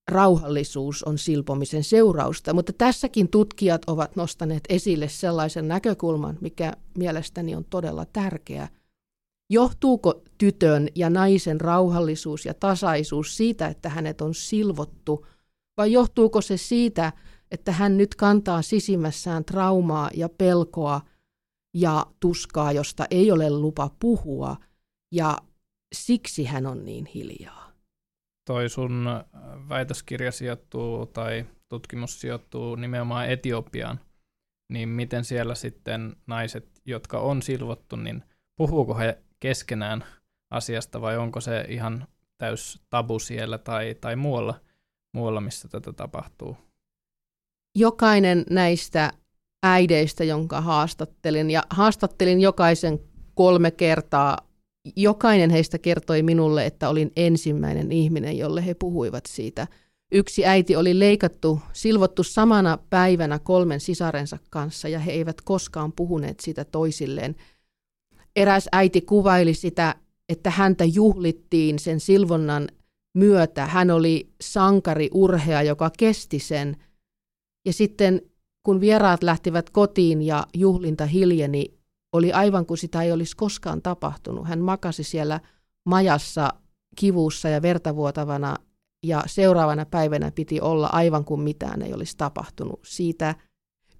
rauhallisuus 0.07 1.03
on 1.03 1.17
silpomisen 1.17 1.83
seurausta, 1.83 2.53
mutta 2.53 2.73
tässäkin 2.73 3.29
tutkijat 3.29 3.81
ovat 3.87 4.15
nostaneet 4.15 4.63
esille 4.69 5.09
sellaisen 5.09 5.67
näkökulman, 5.67 6.37
mikä 6.41 6.73
mielestäni 6.97 7.55
on 7.55 7.65
todella 7.69 8.05
tärkeä. 8.05 8.67
Johtuuko 9.49 10.21
tytön 10.37 10.87
ja 10.95 11.09
naisen 11.09 11.61
rauhallisuus 11.61 12.45
ja 12.45 12.53
tasaisuus 12.53 13.37
siitä, 13.37 13.67
että 13.67 13.89
hänet 13.89 14.21
on 14.21 14.33
silvottu, 14.33 15.27
vai 15.77 15.91
johtuuko 15.91 16.41
se 16.41 16.57
siitä, 16.57 17.13
että 17.51 17.71
hän 17.71 17.97
nyt 17.97 18.15
kantaa 18.15 18.61
sisimmässään 18.61 19.45
traumaa 19.45 20.09
ja 20.13 20.29
pelkoa 20.29 21.01
ja 21.73 22.05
tuskaa, 22.19 22.71
josta 22.71 23.05
ei 23.11 23.31
ole 23.31 23.49
lupa 23.49 23.89
puhua, 23.99 24.55
ja 25.11 25.37
siksi 25.95 26.43
hän 26.45 26.65
on 26.65 26.85
niin 26.85 27.05
hiljaa? 27.05 27.64
Toi 28.45 28.69
sun 28.69 29.07
äh, 29.07 29.23
väitöskirja 29.69 30.31
sijoittuu 30.31 31.05
tai 31.05 31.45
tutkimus 31.69 32.21
sijoittuu 32.21 32.75
nimenomaan 32.75 33.29
Etiopiaan, 33.29 33.99
niin 34.69 34.89
miten 34.89 35.25
siellä 35.25 35.55
sitten 35.55 36.15
naiset, 36.27 36.81
jotka 36.85 37.19
on 37.19 37.41
silvottu, 37.41 37.95
niin 37.95 38.23
puhuuko 38.55 38.97
he 38.97 39.17
keskenään 39.39 40.05
asiasta 40.51 41.01
vai 41.01 41.17
onko 41.17 41.41
se 41.41 41.65
ihan 41.69 42.07
täys 42.37 42.81
tabu 42.89 43.19
siellä 43.19 43.57
tai, 43.57 43.95
tai 44.01 44.15
muualla, 44.15 44.59
muualla, 45.13 45.41
missä 45.41 45.67
tätä 45.67 45.93
tapahtuu? 45.93 46.57
Jokainen 47.77 48.45
näistä 48.49 49.13
äideistä, 49.63 50.23
jonka 50.23 50.61
haastattelin, 50.61 51.51
ja 51.51 51.63
haastattelin 51.69 52.41
jokaisen 52.41 52.99
kolme 53.33 53.71
kertaa 53.71 54.37
jokainen 54.95 55.49
heistä 55.49 55.77
kertoi 55.77 56.23
minulle, 56.23 56.65
että 56.65 56.89
olin 56.89 57.11
ensimmäinen 57.15 57.91
ihminen, 57.91 58.37
jolle 58.37 58.65
he 58.65 58.73
puhuivat 58.73 59.23
siitä. 59.29 59.67
Yksi 60.11 60.45
äiti 60.45 60.75
oli 60.75 60.99
leikattu, 60.99 61.59
silvottu 61.73 62.23
samana 62.23 62.77
päivänä 62.89 63.39
kolmen 63.39 63.79
sisarensa 63.79 64.37
kanssa 64.49 64.87
ja 64.87 64.99
he 64.99 65.11
eivät 65.11 65.41
koskaan 65.41 65.91
puhuneet 65.91 66.39
sitä 66.39 66.65
toisilleen. 66.65 67.35
Eräs 68.35 68.69
äiti 68.71 69.01
kuvaili 69.01 69.53
sitä, 69.53 69.95
että 70.29 70.49
häntä 70.49 70.85
juhlittiin 70.85 71.79
sen 71.79 71.99
silvonnan 71.99 72.67
myötä. 73.17 73.65
Hän 73.65 73.91
oli 73.91 74.29
sankari 74.41 75.09
urhea, 75.13 75.61
joka 75.61 75.91
kesti 75.97 76.39
sen. 76.39 76.77
Ja 77.65 77.73
sitten 77.73 78.21
kun 78.63 78.81
vieraat 78.81 79.23
lähtivät 79.23 79.69
kotiin 79.69 80.21
ja 80.21 80.47
juhlinta 80.53 81.05
hiljeni, 81.05 81.74
oli 82.15 82.33
aivan 82.33 82.65
kuin 82.65 82.77
sitä 82.77 83.01
ei 83.01 83.11
olisi 83.11 83.35
koskaan 83.35 83.81
tapahtunut. 83.81 84.47
Hän 84.47 84.59
makasi 84.59 85.03
siellä 85.03 85.39
majassa 85.85 86.49
kivussa 86.95 87.49
ja 87.49 87.61
vertavuotavana 87.61 88.55
ja 89.03 89.23
seuraavana 89.25 89.85
päivänä 89.85 90.31
piti 90.31 90.61
olla 90.61 90.89
aivan 90.91 91.25
kuin 91.25 91.41
mitään 91.41 91.81
ei 91.81 91.93
olisi 91.93 92.17
tapahtunut. 92.17 92.79
Siitä 92.83 93.35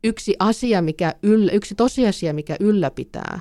yksi 0.04 0.36
asia, 0.40 0.82
mikä 0.82 1.16
yllä, 1.24 1.52
yksi 1.52 1.76
tosiasia, 1.76 2.34
mikä 2.34 2.56
ylläpitää 2.60 3.40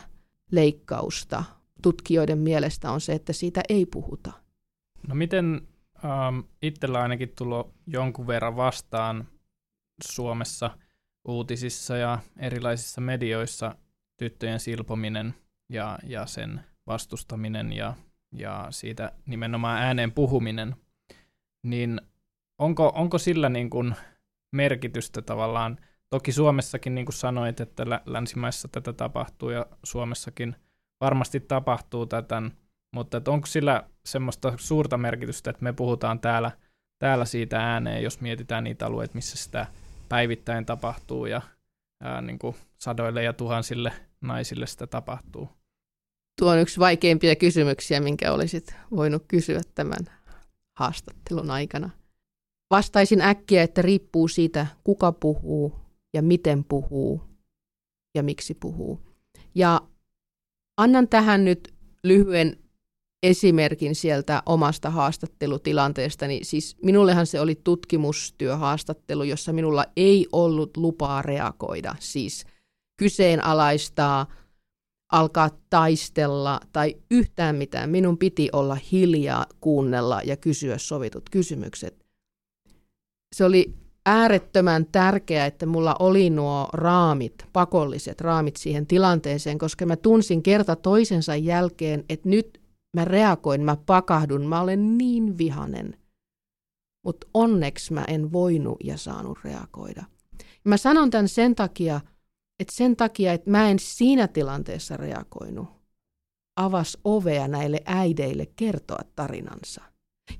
leikkausta 0.52 1.44
tutkijoiden 1.82 2.38
mielestä 2.38 2.90
on 2.90 3.00
se, 3.00 3.12
että 3.12 3.32
siitä 3.32 3.60
ei 3.68 3.86
puhuta. 3.86 4.32
No 5.08 5.14
miten 5.14 5.68
ähm, 6.04 6.38
itsellä 6.62 7.00
ainakin 7.00 7.32
tullut 7.38 7.74
jonkun 7.86 8.26
verran 8.26 8.56
vastaan 8.56 9.28
Suomessa 10.04 10.70
uutisissa 11.28 11.96
ja 11.96 12.18
erilaisissa 12.38 13.00
medioissa 13.00 13.74
tyttöjen 14.16 14.60
silpominen 14.60 15.34
ja, 15.68 15.98
ja 16.02 16.26
sen 16.26 16.60
vastustaminen 16.86 17.72
ja, 17.72 17.94
ja 18.32 18.66
siitä 18.70 19.12
nimenomaan 19.26 19.82
ääneen 19.82 20.12
puhuminen, 20.12 20.76
niin 21.62 22.00
onko, 22.58 22.92
onko 22.94 23.18
sillä 23.18 23.48
niin 23.48 23.70
kuin 23.70 23.94
merkitystä 24.52 25.22
tavallaan, 25.22 25.78
toki 26.10 26.32
Suomessakin 26.32 26.94
niin 26.94 27.06
kuin 27.06 27.14
sanoit, 27.14 27.60
että 27.60 27.84
länsimaissa 28.06 28.68
tätä 28.68 28.92
tapahtuu 28.92 29.50
ja 29.50 29.66
Suomessakin 29.82 30.56
varmasti 31.00 31.40
tapahtuu 31.40 32.06
tätä, 32.06 32.42
mutta 32.92 33.16
että 33.16 33.30
onko 33.30 33.46
sillä 33.46 33.84
semmoista 34.04 34.52
suurta 34.56 34.96
merkitystä, 34.98 35.50
että 35.50 35.64
me 35.64 35.72
puhutaan 35.72 36.20
täällä, 36.20 36.50
täällä 36.98 37.24
siitä 37.24 37.72
ääneen, 37.72 38.02
jos 38.02 38.20
mietitään 38.20 38.64
niitä 38.64 38.86
alueita, 38.86 39.14
missä 39.14 39.36
sitä 39.36 39.66
päivittäin 40.08 40.66
tapahtuu 40.66 41.26
ja 41.26 41.42
ää, 42.00 42.22
niin 42.22 42.38
kuin 42.38 42.56
sadoille 42.78 43.22
ja 43.22 43.32
tuhansille 43.32 43.92
naisille 44.20 44.66
sitä 44.66 44.86
tapahtuu? 44.86 45.48
Tuo 46.40 46.50
on 46.50 46.58
yksi 46.58 46.80
vaikeimpia 46.80 47.36
kysymyksiä, 47.36 48.00
minkä 48.00 48.32
olisit 48.32 48.76
voinut 48.90 49.24
kysyä 49.28 49.60
tämän 49.74 49.98
haastattelun 50.78 51.50
aikana. 51.50 51.90
Vastaisin 52.70 53.20
äkkiä, 53.20 53.62
että 53.62 53.82
riippuu 53.82 54.28
siitä, 54.28 54.66
kuka 54.84 55.12
puhuu 55.12 55.80
ja 56.14 56.22
miten 56.22 56.64
puhuu 56.64 57.22
ja 58.14 58.22
miksi 58.22 58.54
puhuu. 58.54 59.00
Ja 59.54 59.80
annan 60.76 61.08
tähän 61.08 61.44
nyt 61.44 61.74
lyhyen 62.04 62.63
esimerkin 63.24 63.94
sieltä 63.94 64.42
omasta 64.46 64.90
haastattelutilanteestani. 64.90 66.40
Siis 66.42 66.76
minullehan 66.82 67.26
se 67.26 67.40
oli 67.40 67.60
tutkimustyöhaastattelu, 67.64 69.22
jossa 69.22 69.52
minulla 69.52 69.84
ei 69.96 70.26
ollut 70.32 70.76
lupaa 70.76 71.22
reagoida. 71.22 71.94
Siis 72.00 72.44
kyseenalaistaa, 72.96 74.26
alkaa 75.12 75.50
taistella 75.70 76.60
tai 76.72 76.96
yhtään 77.10 77.56
mitään. 77.56 77.90
Minun 77.90 78.18
piti 78.18 78.48
olla 78.52 78.76
hiljaa, 78.92 79.46
kuunnella 79.60 80.20
ja 80.24 80.36
kysyä 80.36 80.78
sovitut 80.78 81.30
kysymykset. 81.30 82.04
Se 83.34 83.44
oli 83.44 83.74
äärettömän 84.06 84.86
tärkeää, 84.86 85.46
että 85.46 85.66
mulla 85.66 85.96
oli 85.98 86.30
nuo 86.30 86.68
raamit, 86.72 87.34
pakolliset 87.52 88.20
raamit 88.20 88.56
siihen 88.56 88.86
tilanteeseen, 88.86 89.58
koska 89.58 89.86
mä 89.86 89.96
tunsin 89.96 90.42
kerta 90.42 90.76
toisensa 90.76 91.36
jälkeen, 91.36 92.04
että 92.08 92.28
nyt 92.28 92.63
mä 92.94 93.04
reagoin, 93.04 93.60
mä 93.60 93.76
pakahdun, 93.86 94.46
mä 94.46 94.60
olen 94.60 94.98
niin 94.98 95.38
vihanen. 95.38 95.98
Mutta 97.04 97.26
onneksi 97.34 97.92
mä 97.92 98.04
en 98.08 98.32
voinut 98.32 98.76
ja 98.84 98.98
saanut 98.98 99.38
reagoida. 99.44 100.04
Mä 100.64 100.76
sanon 100.76 101.10
tämän 101.10 101.28
sen 101.28 101.54
takia, 101.54 102.00
että 102.60 102.74
sen 102.74 102.96
takia, 102.96 103.32
että 103.32 103.50
mä 103.50 103.68
en 103.68 103.78
siinä 103.78 104.28
tilanteessa 104.28 104.96
reagoinut, 104.96 105.68
avas 106.56 106.98
ovea 107.04 107.48
näille 107.48 107.80
äideille 107.86 108.46
kertoa 108.56 109.00
tarinansa. 109.16 109.82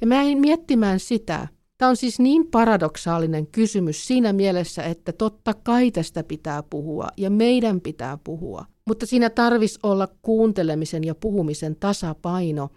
Ja 0.01 0.07
mä 0.07 0.23
en 0.23 0.39
miettimään 0.39 1.01
sitä, 1.01 1.49
Tämä 1.85 1.91
on 1.91 1.97
siis 1.97 2.21
niin 2.21 2.47
paradoksaalinen 2.47 3.47
kysymys 3.47 4.07
siinä 4.07 4.33
mielessä, 4.33 4.83
että 4.83 5.13
totta 5.13 5.55
kai 5.55 5.91
tästä 5.91 6.23
pitää 6.23 6.63
puhua 6.63 7.09
ja 7.17 7.31
meidän 7.31 7.81
pitää 7.81 8.19
puhua. 8.25 8.65
Mutta 8.87 9.07
siinä 9.07 9.31
tarvisi 9.31 9.79
olla 9.83 10.09
kuuntelemisen 10.23 11.05
ja 11.05 11.15
puhumisen 11.15 11.77
tasapaino. 11.77 12.69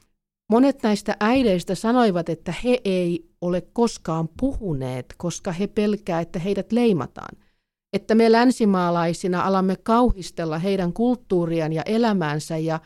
Monet 0.52 0.84
näistä 0.84 1.17
äideistä 1.20 1.76
sanoivat, 1.76 2.30
että 2.30 2.54
he 2.63 2.82
ei 2.86 3.30
ole 3.41 3.62
koskaan 3.74 4.30
puhuneet, 4.39 5.06
koska 5.17 5.52
he 5.52 5.67
pelkää, 5.67 6.22
että 6.22 6.39
heidät 6.39 6.72
leimataan. 6.72 7.38
Että 7.93 8.15
me 8.15 8.32
länsimaalaisina 8.32 9.41
alamme 9.41 9.76
kauhistella 9.84 10.60
heidän 10.60 10.93
kulttuuriaan 10.93 11.74
ja 11.74 11.84
elämäänsä 11.86 12.58
ja 12.58 12.80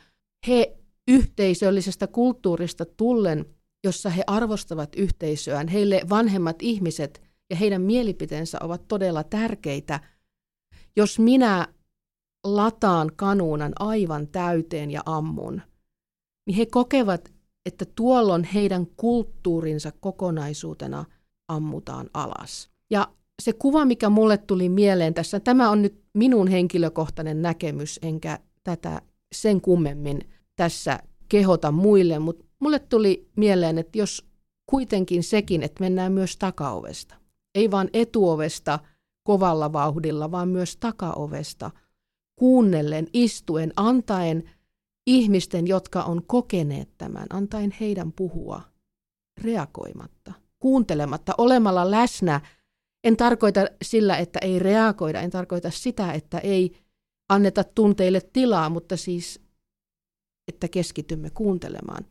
he 0.47 0.77
yhteisöllisestä 1.07 2.07
kulttuurista 2.07 2.85
tullen 2.85 3.45
jossa 3.83 4.09
he 4.09 4.23
arvostavat 4.27 4.95
yhteisöään. 4.95 5.67
Heille 5.67 6.01
vanhemmat 6.09 6.55
ihmiset 6.61 7.21
ja 7.49 7.55
heidän 7.55 7.81
mielipiteensä 7.81 8.57
ovat 8.61 8.87
todella 8.87 9.23
tärkeitä. 9.23 9.99
Jos 10.95 11.19
minä 11.19 11.67
lataan 12.43 13.11
kanuunan 13.15 13.73
aivan 13.79 14.27
täyteen 14.27 14.91
ja 14.91 15.01
ammun, 15.05 15.61
niin 16.47 16.57
he 16.57 16.65
kokevat, 16.65 17.33
että 17.65 17.85
tuolloin 17.95 18.43
heidän 18.43 18.87
kulttuurinsa 18.97 19.91
kokonaisuutena 19.99 21.05
ammutaan 21.47 22.09
alas. 22.13 22.69
Ja 22.89 23.07
se 23.41 23.53
kuva, 23.53 23.85
mikä 23.85 24.09
mulle 24.09 24.37
tuli 24.37 24.69
mieleen 24.69 25.13
tässä, 25.13 25.39
tämä 25.39 25.69
on 25.69 25.81
nyt 25.81 26.03
minun 26.13 26.47
henkilökohtainen 26.47 27.41
näkemys, 27.41 27.99
enkä 28.01 28.39
tätä 28.63 29.01
sen 29.35 29.61
kummemmin 29.61 30.19
tässä 30.55 30.99
kehota 31.29 31.71
muille, 31.71 32.19
mutta 32.19 32.45
mulle 32.61 32.79
tuli 32.79 33.29
mieleen, 33.35 33.77
että 33.77 33.97
jos 33.97 34.25
kuitenkin 34.65 35.23
sekin, 35.23 35.63
että 35.63 35.83
mennään 35.83 36.11
myös 36.11 36.37
takaovesta. 36.37 37.15
Ei 37.55 37.71
vain 37.71 37.89
etuovesta 37.93 38.79
kovalla 39.23 39.73
vauhdilla, 39.73 40.31
vaan 40.31 40.49
myös 40.49 40.77
takaovesta, 40.77 41.71
kuunnellen, 42.35 43.07
istuen, 43.13 43.73
antaen 43.75 44.43
ihmisten, 45.07 45.67
jotka 45.67 46.03
on 46.03 46.21
kokeneet 46.27 46.89
tämän, 46.97 47.25
antaen 47.29 47.75
heidän 47.79 48.11
puhua, 48.11 48.61
reagoimatta, 49.41 50.33
kuuntelematta, 50.59 51.33
olemalla 51.37 51.91
läsnä. 51.91 52.41
En 53.03 53.17
tarkoita 53.17 53.59
sillä, 53.81 54.17
että 54.17 54.39
ei 54.39 54.59
reagoida, 54.59 55.21
en 55.21 55.29
tarkoita 55.29 55.71
sitä, 55.71 56.11
että 56.13 56.37
ei 56.37 56.77
anneta 57.29 57.63
tunteille 57.63 58.21
tilaa, 58.33 58.69
mutta 58.69 58.97
siis, 58.97 59.41
että 60.47 60.67
keskitymme 60.67 61.29
kuuntelemaan. 61.29 62.05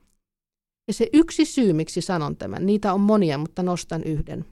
Ja 0.90 0.94
se 0.94 1.06
yksi 1.12 1.44
syy, 1.44 1.72
miksi 1.72 2.00
sanon 2.00 2.36
tämän, 2.36 2.66
niitä 2.66 2.92
on 2.92 3.00
monia, 3.00 3.38
mutta 3.38 3.62
nostan 3.62 4.02
yhden. 4.04 4.44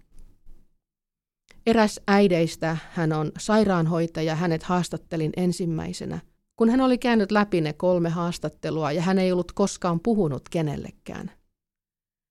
Eräs 1.66 2.00
äideistä, 2.06 2.76
hän 2.90 3.12
on 3.12 3.32
sairaanhoitaja, 3.38 4.34
hänet 4.34 4.62
haastattelin 4.62 5.32
ensimmäisenä. 5.36 6.18
Kun 6.56 6.70
hän 6.70 6.80
oli 6.80 6.98
käynyt 6.98 7.32
läpi 7.32 7.60
ne 7.60 7.72
kolme 7.72 8.08
haastattelua 8.08 8.92
ja 8.92 9.02
hän 9.02 9.18
ei 9.18 9.32
ollut 9.32 9.52
koskaan 9.52 10.00
puhunut 10.00 10.48
kenellekään. 10.48 11.30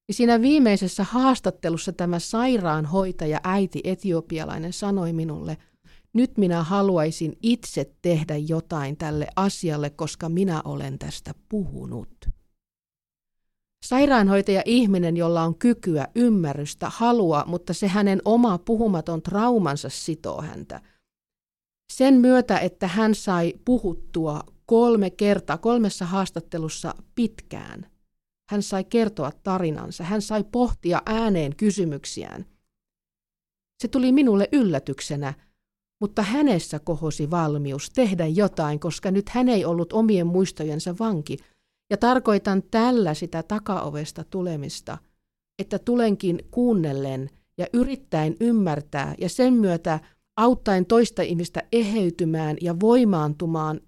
Ja 0.08 0.14
siinä 0.14 0.42
viimeisessä 0.42 1.04
haastattelussa 1.04 1.94
tämä 1.94 2.20
sairaanhoitaja 2.20 3.42
äiti 3.44 3.82
etiopialainen 3.84 4.74
sanoi 4.74 5.14
minulle, 5.14 5.58
nyt 6.14 6.38
minä 6.38 6.64
haluaisin 6.64 7.38
itse 7.42 7.92
tehdä 8.02 8.38
jotain 8.38 8.98
tälle 8.98 9.28
asialle, 9.36 9.90
koska 9.90 10.30
minä 10.30 10.62
olen 10.66 11.00
tästä 11.00 11.34
puhunut. 11.50 12.38
Sairaanhoitaja 13.86 14.62
ihminen, 14.66 15.18
jolla 15.18 15.44
on 15.44 15.56
kykyä, 15.56 16.08
ymmärrystä, 16.16 16.90
halua, 16.90 17.44
mutta 17.48 17.74
se 17.74 17.88
hänen 17.88 18.22
oma 18.26 18.58
puhumaton 18.58 19.22
traumansa 19.22 19.90
sitoo 19.90 20.42
häntä. 20.42 20.82
Sen 21.94 22.14
myötä, 22.14 22.60
että 22.60 22.88
hän 22.88 23.16
sai 23.16 23.54
puhuttua 23.66 24.42
kolme 24.66 25.10
kertaa, 25.10 25.58
kolmessa 25.58 26.06
haastattelussa 26.06 26.96
pitkään. 27.16 27.92
Hän 28.50 28.64
sai 28.64 28.84
kertoa 28.84 29.32
tarinansa, 29.44 30.04
hän 30.04 30.22
sai 30.22 30.44
pohtia 30.44 31.02
ääneen 31.06 31.56
kysymyksiään. 31.56 32.46
Se 33.82 33.88
tuli 33.88 34.12
minulle 34.12 34.50
yllätyksenä, 34.52 35.34
mutta 36.02 36.22
hänessä 36.22 36.80
kohosi 36.80 37.32
valmius 37.32 37.90
tehdä 37.90 38.28
jotain, 38.28 38.80
koska 38.80 39.12
nyt 39.12 39.30
hän 39.30 39.50
ei 39.50 39.66
ollut 39.66 39.94
omien 39.94 40.28
muistojensa 40.28 40.96
vanki– 41.00 41.38
ja 41.90 41.98
tarkoitan 41.98 42.64
tällä 42.72 43.14
sitä 43.14 43.44
takaovesta 43.44 44.24
tulemista, 44.24 44.98
että 45.60 45.80
tulenkin 45.80 46.40
kuunnellen 46.52 47.30
ja 47.58 47.68
yrittäen 47.74 48.36
ymmärtää 48.40 49.16
ja 49.18 49.30
sen 49.30 49.54
myötä 49.54 50.00
auttaen 50.38 50.86
toista 50.86 51.22
ihmistä 51.22 51.64
eheytymään 51.72 52.58
ja 52.62 52.80
voimaantumaan 52.80 53.82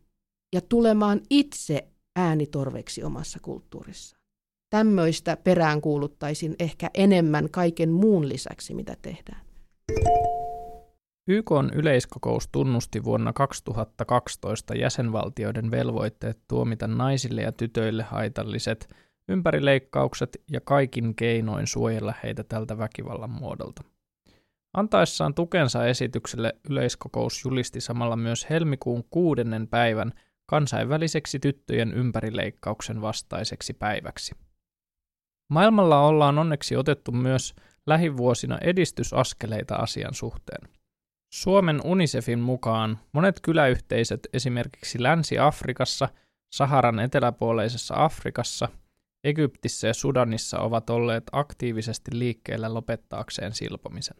ja 0.53 0.62
tulemaan 0.62 1.21
itse 1.29 1.88
äänitorveksi 2.15 3.03
omassa 3.03 3.39
kulttuurissa. 3.41 4.17
Tämmöistä 4.69 5.38
peräänkuuluttaisin 5.38 6.55
ehkä 6.59 6.89
enemmän 6.93 7.49
kaiken 7.51 7.91
muun 7.91 8.29
lisäksi, 8.29 8.73
mitä 8.73 8.95
tehdään. 9.01 9.41
YK 11.32 11.52
yleiskokous 11.74 12.48
tunnusti 12.52 13.04
vuonna 13.04 13.34
2012 13.34 14.76
jäsenvaltioiden 14.76 15.72
velvoitteet 15.72 16.39
tuomita 16.48 16.88
naisille 16.88 17.42
ja 17.42 17.52
tytöille 17.52 18.04
haitalliset 18.04 18.96
ympärileikkaukset 19.28 20.42
ja 20.52 20.62
kaikin 20.62 21.15
keinoin 21.15 21.68
suojella 21.68 22.13
heitä 22.24 22.44
tältä 22.44 22.78
väkivallan 22.78 23.30
muodolta. 23.30 23.82
Antaessaan 24.74 25.34
tukensa 25.34 25.86
esitykselle 25.86 26.54
yleiskokous 26.70 27.46
julisti 27.46 27.82
samalla 27.82 28.15
myös 28.15 28.50
helmikuun 28.50 29.04
kuudennen 29.10 29.68
päivän 29.68 30.12
kansainväliseksi 30.46 31.39
tyttöjen 31.39 31.94
ympärileikkauksen 31.94 33.02
vastaiseksi 33.02 33.74
päiväksi. 33.74 34.36
Maailmalla 35.50 36.02
ollaan 36.02 36.38
onneksi 36.38 36.76
otettu 36.76 37.12
myös 37.12 37.56
lähivuosina 37.88 38.58
edistysaskeleita 38.62 39.76
asian 39.76 40.13
suhteen. 40.13 40.79
Suomen 41.30 41.82
UNICEFin 41.84 42.39
mukaan 42.39 43.00
monet 43.12 43.39
kyläyhteisöt 43.42 44.28
esimerkiksi 44.34 45.04
Länsi-Afrikassa, 45.04 46.10
Saharan 46.54 47.00
eteläpuoleisessa 47.00 47.96
Afrikassa, 47.98 48.70
Egyptissä 49.24 49.88
ja 49.88 49.94
Sudanissa 49.94 50.60
ovat 50.60 50.89
olleet 50.89 51.24
aktiivisesti 51.32 52.12
liikkeellä 52.13 52.74
lopettaakseen 52.74 53.54
silpomisen. 53.54 54.18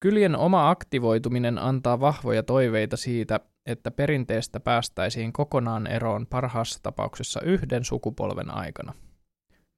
Kylien 0.00 0.36
oma 0.36 0.70
aktivoituminen 0.70 1.58
antaa 1.58 2.00
vahvoja 2.00 2.42
toiveita 2.42 2.96
siitä, 2.96 3.40
että 3.66 3.90
perinteestä 3.90 4.60
päästäisiin 4.60 5.32
kokonaan 5.32 5.86
eroon 5.86 6.26
parhaassa 6.26 6.82
tapauksessa 6.82 7.40
yhden 7.40 7.84
sukupolven 7.84 8.50
aikana. 8.50 8.94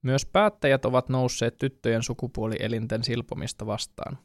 Myös 0.01 0.25
päättäjät 0.25 0.85
ovat 0.85 1.09
nousseet 1.09 1.57
tyttöjen 1.57 2.03
sukupuolielinten 2.03 3.03
silpomista 3.03 3.65
vastaan. 3.65 4.17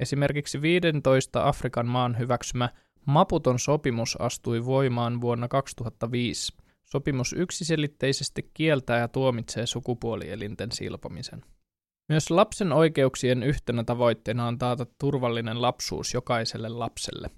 Esimerkiksi 0.00 0.62
15 0.62 1.48
Afrikan 1.48 1.86
maan 1.86 2.18
hyväksymä 2.18 2.68
Maputon 3.06 3.58
sopimus 3.58 4.16
astui 4.20 4.64
voimaan 4.64 5.20
vuonna 5.20 5.48
2005. 5.48 6.52
Sopimus 6.84 7.32
yksiselitteisesti 7.32 8.50
kieltää 8.54 8.98
ja 8.98 9.08
tuomitsee 9.08 9.66
sukupuolielinten 9.66 10.72
silpomisen. 10.72 11.44
Myös 12.08 12.30
lapsen 12.30 12.72
oikeuksien 12.72 13.42
yhtenä 13.42 13.84
tavoitteena 13.84 14.46
on 14.46 14.58
taata 14.58 14.86
turvallinen 14.98 15.62
lapsuus 15.62 16.14
jokaiselle 16.14 16.68
lapselle. 16.68 17.30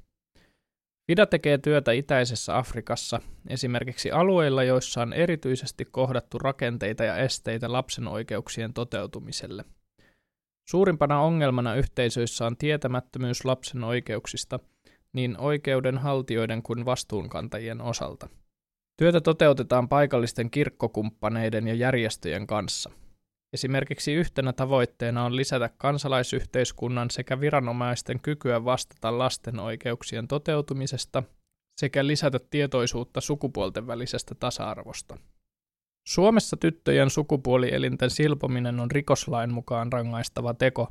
FIDA 1.07 1.27
tekee 1.27 1.59
työtä 1.59 1.93
itäisessä 1.93 2.59
Afrikassa, 2.59 3.21
esimerkiksi 3.49 4.11
alueilla, 4.11 4.63
joissa 4.63 5.03
on 5.03 5.13
erityisesti 5.13 5.85
kohdattu 5.85 6.39
rakenteita 6.39 7.05
ja 7.05 7.17
esteitä 7.17 7.73
lapsen 7.73 8.09
oikeuksien 8.09 8.73
toteutumiselle. 8.73 9.65
Suurimpana 10.69 11.21
ongelmana 11.21 11.75
yhteisöissä 11.75 12.47
on 12.47 12.57
tietämättömyys 12.57 13.45
lapsen 13.45 13.85
oikeuksista, 13.85 14.59
niin 15.13 15.41
oikeudenhaltijoiden 15.41 16.63
kuin 16.63 16.85
vastuunkantajien 16.85 17.81
osalta. 17.81 18.29
Työtä 18.97 19.21
toteutetaan 19.21 19.89
paikallisten 19.89 20.51
kirkkokumppaneiden 20.51 21.69
ja 21.69 21.75
järjestöjen 21.75 22.47
kanssa– 22.47 22.91
Esimerkiksi 23.53 24.13
yhtenä 24.13 24.53
tavoitteena 24.53 25.25
on 25.25 25.37
lisätä 25.37 25.71
kansalaisyhteiskunnan 25.79 27.11
sekä 27.11 27.41
viranomaisten 27.41 28.21
kykyä 28.21 28.65
vastata 28.65 29.19
lasten 29.19 29.61
oikeuksien 29.61 30.29
toteutumisesta 30.29 31.23
sekä 31.81 32.07
lisätä 32.07 32.39
tietoisuutta 32.51 33.21
sukupuolten 33.21 33.87
välisestä 33.87 34.35
tasa-arvosta. 34.35 35.19
Suomessa 36.07 36.57
tyttöjen 36.57 37.11
sukupuolielinten 37.11 38.11
silpominen 38.11 38.81
on 38.81 38.91
rikoslain 38.91 39.53
mukaan 39.53 39.93
rangaistava 39.93 40.55
teko, 40.55 40.89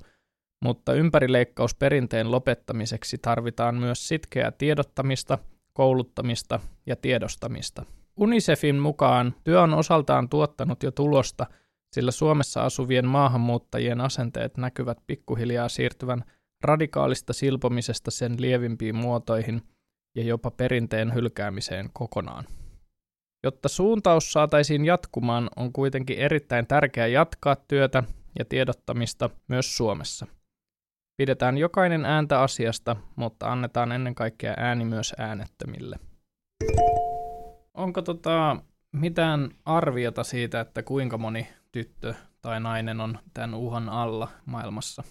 mutta 0.63 0.93
ympärileikkaus 0.93 1.75
perinteen 1.75 2.31
lopettamiseksi 2.31 3.17
tarvitaan 3.17 3.75
myös 3.75 4.07
sitkeää 4.07 4.51
tiedottamista, 4.51 5.37
kouluttamista 5.73 6.59
ja 6.85 6.95
tiedostamista. 6.95 7.85
UNICEFin 8.17 8.75
mukaan 8.75 9.35
työ 9.43 9.61
on 9.61 9.73
osaltaan 9.73 10.29
tuottanut 10.29 10.83
jo 10.83 10.91
tulosta– 10.91 11.45
sillä 11.95 12.11
Suomessa 12.11 12.61
asuvien 12.61 13.07
maahanmuuttajien 13.07 14.01
asenteet 14.01 14.57
näkyvät 14.57 14.97
pikkuhiljaa 15.07 15.69
siirtyvän 15.69 16.23
radikaalista 16.63 17.33
silpomisesta 17.33 18.11
sen 18.11 18.41
lievimpiin 18.41 18.95
muotoihin 18.95 19.61
ja 20.15 20.23
jopa 20.23 20.51
perinteen 20.51 21.13
hylkäämiseen 21.13 21.89
kokonaan. 21.93 22.45
Jotta 23.43 23.69
suuntaus 23.69 24.31
saataisiin 24.33 24.85
jatkumaan, 24.85 25.49
on 25.55 25.73
kuitenkin 25.73 26.17
erittäin 26.17 26.67
tärkeää 26.67 27.07
jatkaa 27.07 27.55
työtä 27.55 28.03
ja 28.39 28.45
tiedottamista 28.45 29.29
myös 29.47 29.77
Suomessa. 29.77 30.27
Pidetään 31.17 31.57
jokainen 31.57 32.05
ääntä 32.05 32.41
asiasta, 32.41 32.95
mutta 33.15 33.51
annetaan 33.51 33.91
ennen 33.91 34.15
kaikkea 34.15 34.53
ääni 34.57 34.85
myös 34.85 35.13
äänettömille. 35.17 35.99
Onko 37.73 38.01
tota 38.01 38.57
mitään 38.91 39.49
arviota 39.65 40.23
siitä, 40.23 40.59
että 40.59 40.83
kuinka 40.83 41.17
moni 41.17 41.47
tyttö 41.71 42.13
tai 42.41 42.59
nainen 42.59 43.01
on 43.01 43.19
tämän 43.33 43.53
uhan 43.53 43.89
alla 43.89 44.27
maailmassa? 44.45 45.03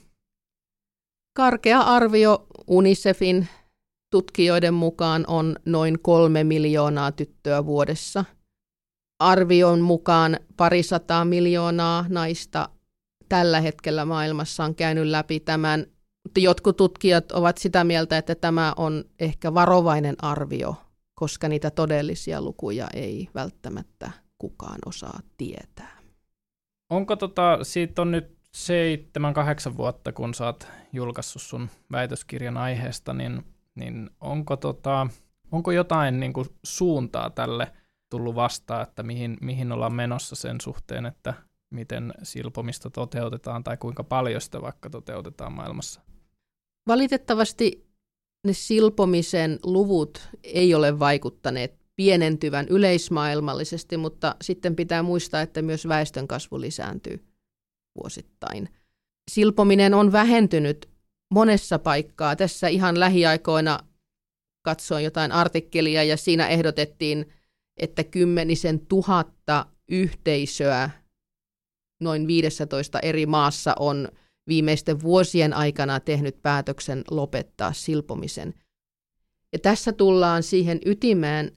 Karkea 1.36 1.80
arvio 1.80 2.46
UNICEFin 2.66 3.48
tutkijoiden 4.11 4.75
mukaan 4.75 5.25
on 5.27 5.57
noin 5.64 5.99
kolme 6.03 6.44
miljoonaa 6.44 7.12
tyttöä 7.12 7.66
vuodessa. 7.66 8.25
Arvion 9.18 9.81
mukaan 9.81 10.37
parisataa 10.57 11.25
miljoonaa 11.25 12.05
naista 12.09 12.68
tällä 13.29 13.61
hetkellä 13.61 14.05
maailmassa 14.05 14.64
on 14.64 14.75
käynyt 14.75 15.07
läpi 15.07 15.40
tämän. 15.40 15.87
Jotkut 16.38 16.77
tutkijat 16.77 17.33
ovat 17.33 17.59
sitä 17.59 17.85
mieltä, 17.85 18.18
että 18.18 18.35
tämä 18.35 18.73
on 18.77 19.05
ehkä 19.18 19.55
varovainen 19.55 20.16
arvio, 20.23 20.77
koska 21.14 21.49
niitä 21.49 21.70
todellisia 21.70 22.42
lukuja 22.42 22.88
ei 22.94 23.29
välttämättä 23.35 24.11
kukaan 24.38 24.79
osaa 24.87 25.20
tietää. 25.37 26.01
Onko 26.90 27.16
tota, 27.16 27.59
siitä 27.62 28.03
on 28.03 28.11
nyt 28.11 28.38
seitsemän, 28.53 29.35
kahdeksan 29.35 29.77
vuotta, 29.77 30.12
kun 30.12 30.35
sä 30.35 30.46
oot 30.46 30.68
julkaissut 30.92 31.42
sun 31.42 31.68
väitöskirjan 31.92 32.57
aiheesta, 32.57 33.12
niin, 33.12 33.44
niin 33.80 34.10
onko, 34.20 34.56
tota, 34.56 35.06
onko 35.52 35.72
jotain 35.72 36.20
niin 36.20 36.32
kuin 36.32 36.46
suuntaa 36.64 37.30
tälle 37.30 37.72
tullut 38.10 38.34
vastaan, 38.34 38.82
että 38.82 39.02
mihin, 39.02 39.36
mihin 39.40 39.72
ollaan 39.72 39.94
menossa 39.94 40.36
sen 40.36 40.60
suhteen, 40.60 41.06
että 41.06 41.34
miten 41.74 42.14
silpomista 42.22 42.90
toteutetaan 42.90 43.64
tai 43.64 43.76
kuinka 43.76 44.04
paljon 44.04 44.40
sitä 44.40 44.62
vaikka 44.62 44.90
toteutetaan 44.90 45.52
maailmassa? 45.52 46.00
Valitettavasti 46.88 47.90
ne 48.46 48.52
silpomisen 48.52 49.58
luvut 49.64 50.28
ei 50.44 50.74
ole 50.74 50.98
vaikuttaneet 50.98 51.80
pienentyvän 51.96 52.66
yleismaailmallisesti, 52.68 53.96
mutta 53.96 54.36
sitten 54.42 54.76
pitää 54.76 55.02
muistaa, 55.02 55.40
että 55.40 55.62
myös 55.62 55.88
väestön 55.88 56.28
kasvu 56.28 56.60
lisääntyy 56.60 57.24
vuosittain. 58.02 58.68
Silpominen 59.30 59.94
on 59.94 60.12
vähentynyt 60.12 60.88
monessa 61.30 61.78
paikkaa. 61.78 62.36
Tässä 62.36 62.68
ihan 62.68 63.00
lähiaikoina 63.00 63.78
katsoin 64.62 65.04
jotain 65.04 65.32
artikkelia 65.32 66.04
ja 66.04 66.16
siinä 66.16 66.48
ehdotettiin, 66.48 67.32
että 67.76 68.04
kymmenisen 68.04 68.86
tuhatta 68.86 69.66
yhteisöä 69.88 70.90
noin 72.00 72.26
15 72.26 73.00
eri 73.00 73.26
maassa 73.26 73.74
on 73.78 74.08
viimeisten 74.48 75.02
vuosien 75.02 75.52
aikana 75.52 76.00
tehnyt 76.00 76.42
päätöksen 76.42 77.04
lopettaa 77.10 77.72
silpomisen. 77.72 78.54
Ja 79.52 79.58
tässä 79.58 79.92
tullaan 79.92 80.42
siihen 80.42 80.80
ytimeen, 80.84 81.56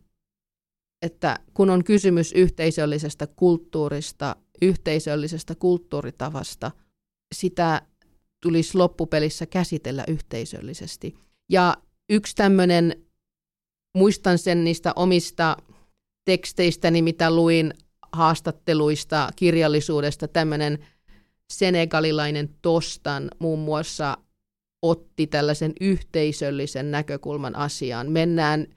että 1.01 1.39
kun 1.53 1.69
on 1.69 1.83
kysymys 1.83 2.31
yhteisöllisestä 2.31 3.27
kulttuurista, 3.27 4.36
yhteisöllisestä 4.62 5.55
kulttuuritavasta, 5.55 6.71
sitä 7.36 7.81
tulisi 8.43 8.77
loppupelissä 8.77 9.45
käsitellä 9.45 10.03
yhteisöllisesti. 10.08 11.15
Ja 11.49 11.77
yksi 12.10 12.36
tämmöinen, 12.36 12.95
muistan 13.97 14.38
sen 14.38 14.63
niistä 14.63 14.93
omista 14.95 15.58
teksteistäni, 16.25 17.01
mitä 17.01 17.32
luin 17.32 17.73
haastatteluista, 18.12 19.29
kirjallisuudesta, 19.36 20.27
tämmöinen 20.27 20.79
senegalilainen 21.53 22.49
Tostan 22.62 23.27
muun 23.39 23.60
muassa 23.60 24.17
otti 24.82 25.27
tällaisen 25.27 25.73
yhteisöllisen 25.82 26.91
näkökulman 26.91 27.56
asiaan. 27.56 28.12
Mennään 28.12 28.67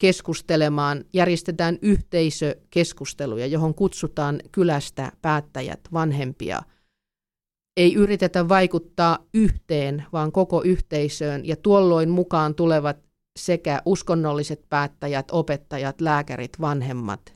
keskustelemaan, 0.00 1.04
järjestetään 1.12 1.78
yhteisökeskusteluja, 1.82 3.46
johon 3.46 3.74
kutsutaan 3.74 4.40
kylästä 4.52 5.12
päättäjät, 5.22 5.80
vanhempia. 5.92 6.62
Ei 7.76 7.94
yritetä 7.94 8.48
vaikuttaa 8.48 9.18
yhteen, 9.34 10.04
vaan 10.12 10.32
koko 10.32 10.62
yhteisöön, 10.62 11.46
ja 11.46 11.56
tuolloin 11.56 12.10
mukaan 12.10 12.54
tulevat 12.54 12.96
sekä 13.38 13.82
uskonnolliset 13.84 14.68
päättäjät, 14.68 15.30
opettajat, 15.30 16.00
lääkärit, 16.00 16.60
vanhemmat. 16.60 17.34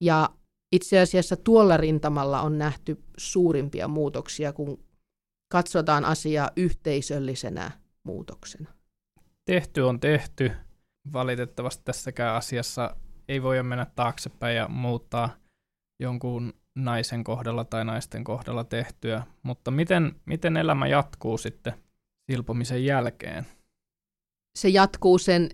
Ja 0.00 0.30
itse 0.72 1.00
asiassa 1.00 1.36
tuolla 1.36 1.76
rintamalla 1.76 2.40
on 2.42 2.58
nähty 2.58 3.02
suurimpia 3.16 3.88
muutoksia, 3.88 4.52
kun 4.52 4.84
katsotaan 5.52 6.04
asiaa 6.04 6.50
yhteisöllisenä 6.56 7.70
muutoksena. 8.02 8.70
Tehty 9.44 9.80
on 9.80 10.00
tehty 10.00 10.52
valitettavasti 11.12 11.84
tässäkään 11.84 12.34
asiassa 12.34 12.96
ei 13.28 13.42
voi 13.42 13.62
mennä 13.62 13.86
taaksepäin 13.96 14.56
ja 14.56 14.68
muuttaa 14.68 15.30
jonkun 16.00 16.52
naisen 16.76 17.24
kohdalla 17.24 17.64
tai 17.64 17.84
naisten 17.84 18.24
kohdalla 18.24 18.64
tehtyä, 18.64 19.22
mutta 19.42 19.70
miten, 19.70 20.12
miten 20.26 20.56
elämä 20.56 20.86
jatkuu 20.86 21.38
sitten 21.38 21.72
silpomisen 22.30 22.84
jälkeen? 22.84 23.46
Se 24.58 24.68
jatkuu 24.68 25.18
sen, 25.18 25.48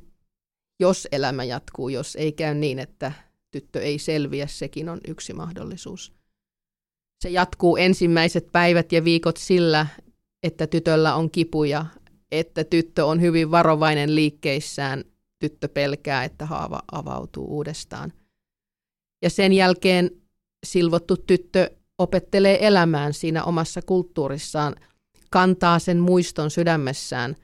jos 0.81 1.09
elämä 1.13 1.45
jatkuu, 1.45 1.89
jos 1.89 2.17
ei 2.17 2.33
käy 2.33 2.55
niin, 2.55 2.79
että 2.79 3.13
tyttö 3.51 3.83
ei 3.83 3.99
selviä, 3.99 4.47
sekin 4.47 4.89
on 4.89 5.01
yksi 5.09 5.33
mahdollisuus. 5.33 6.13
Se 7.23 7.31
jatkuu 7.31 7.77
ensimmäiset 7.77 8.53
päivät 8.53 8.93
ja 8.93 9.05
viikot 9.05 9.37
sillä, 9.37 9.87
että 10.43 10.67
tytöllä 10.67 11.15
on 11.15 11.31
kipuja, 11.31 11.87
että 12.33 12.65
tyttö 12.65 13.07
on 13.07 13.21
hyvin 13.21 13.51
varovainen 13.51 14.15
liikkeissään, 14.15 15.05
tyttö 15.39 15.69
pelkää, 15.69 16.25
että 16.25 16.47
haava 16.47 16.83
avautuu 16.93 17.57
uudestaan. 17.57 18.13
Ja 19.23 19.31
sen 19.31 19.53
jälkeen 19.53 20.22
silvottu 20.67 21.17
tyttö 21.17 21.71
opettelee 21.99 22.67
elämään 22.67 23.13
siinä 23.13 23.45
omassa 23.45 23.83
kulttuurissaan, 23.83 24.75
kantaa 25.31 25.79
sen 25.79 25.99
muiston 25.99 26.51
sydämessään. 26.51 27.37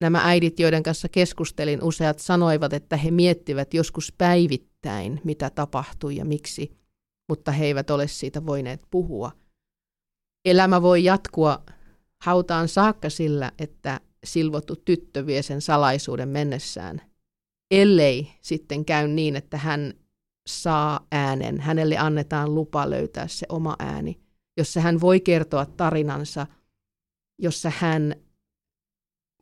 Nämä 0.00 0.20
äidit, 0.24 0.60
joiden 0.60 0.82
kanssa 0.82 1.08
keskustelin, 1.08 1.82
useat 1.82 2.18
sanoivat, 2.18 2.72
että 2.72 2.96
he 2.96 3.10
miettivät 3.10 3.74
joskus 3.74 4.12
päivittäin, 4.18 5.20
mitä 5.24 5.50
tapahtui 5.50 6.16
ja 6.16 6.24
miksi, 6.24 6.76
mutta 7.28 7.52
he 7.52 7.66
eivät 7.66 7.90
ole 7.90 8.08
siitä 8.08 8.46
voineet 8.46 8.80
puhua. 8.90 9.32
Elämä 10.44 10.82
voi 10.82 11.04
jatkua 11.04 11.62
hautaan 12.22 12.68
saakka 12.68 13.10
sillä, 13.10 13.52
että 13.58 14.00
silvottu 14.24 14.76
tyttö 14.76 15.26
vie 15.26 15.42
sen 15.42 15.60
salaisuuden 15.60 16.28
mennessään, 16.28 17.02
ellei 17.70 18.28
sitten 18.40 18.84
käy 18.84 19.08
niin, 19.08 19.36
että 19.36 19.56
hän 19.56 19.94
saa 20.48 21.06
äänen, 21.12 21.60
hänelle 21.60 21.98
annetaan 21.98 22.54
lupa 22.54 22.90
löytää 22.90 23.28
se 23.28 23.46
oma 23.48 23.76
ääni, 23.78 24.20
jossa 24.56 24.80
hän 24.80 25.00
voi 25.00 25.20
kertoa 25.20 25.66
tarinansa, 25.66 26.46
jossa 27.38 27.72
hän 27.76 28.14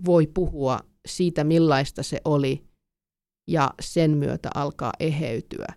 voi 0.04 0.26
puhua 0.26 0.80
siitä, 1.06 1.44
millaista 1.44 2.02
se 2.02 2.20
oli, 2.24 2.66
ja 3.48 3.70
sen 3.80 4.10
myötä 4.10 4.50
alkaa 4.54 4.92
eheytyä. 5.00 5.74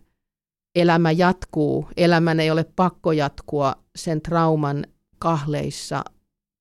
Elämä 0.75 1.11
jatkuu, 1.11 1.87
elämän 1.97 2.39
ei 2.39 2.51
ole 2.51 2.63
pakko 2.75 3.11
jatkua, 3.11 3.83
sen 3.95 4.21
trauman 4.21 4.85
kahleissa 5.19 6.03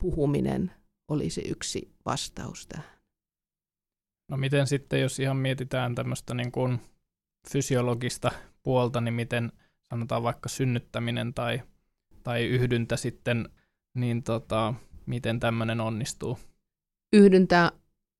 puhuminen 0.02 0.72
olisi 1.08 1.40
yksi 1.48 1.92
vastaus 2.04 2.66
tähän. 2.66 2.98
No 4.30 4.36
miten 4.36 4.66
sitten, 4.66 5.00
jos 5.00 5.18
ihan 5.18 5.36
mietitään 5.36 5.94
tämmöistä 5.94 6.34
niin 6.34 6.52
kuin 6.52 6.80
fysiologista 7.48 8.30
puolta, 8.62 9.00
niin 9.00 9.14
miten 9.14 9.52
sanotaan 9.90 10.22
vaikka 10.22 10.48
synnyttäminen 10.48 11.34
tai, 11.34 11.62
tai 12.22 12.44
yhdyntä 12.44 12.96
sitten, 12.96 13.48
niin 13.94 14.22
tota, 14.22 14.74
miten 15.06 15.40
tämmöinen 15.40 15.80
onnistuu? 15.80 16.38
Yhdyntä 17.12 17.72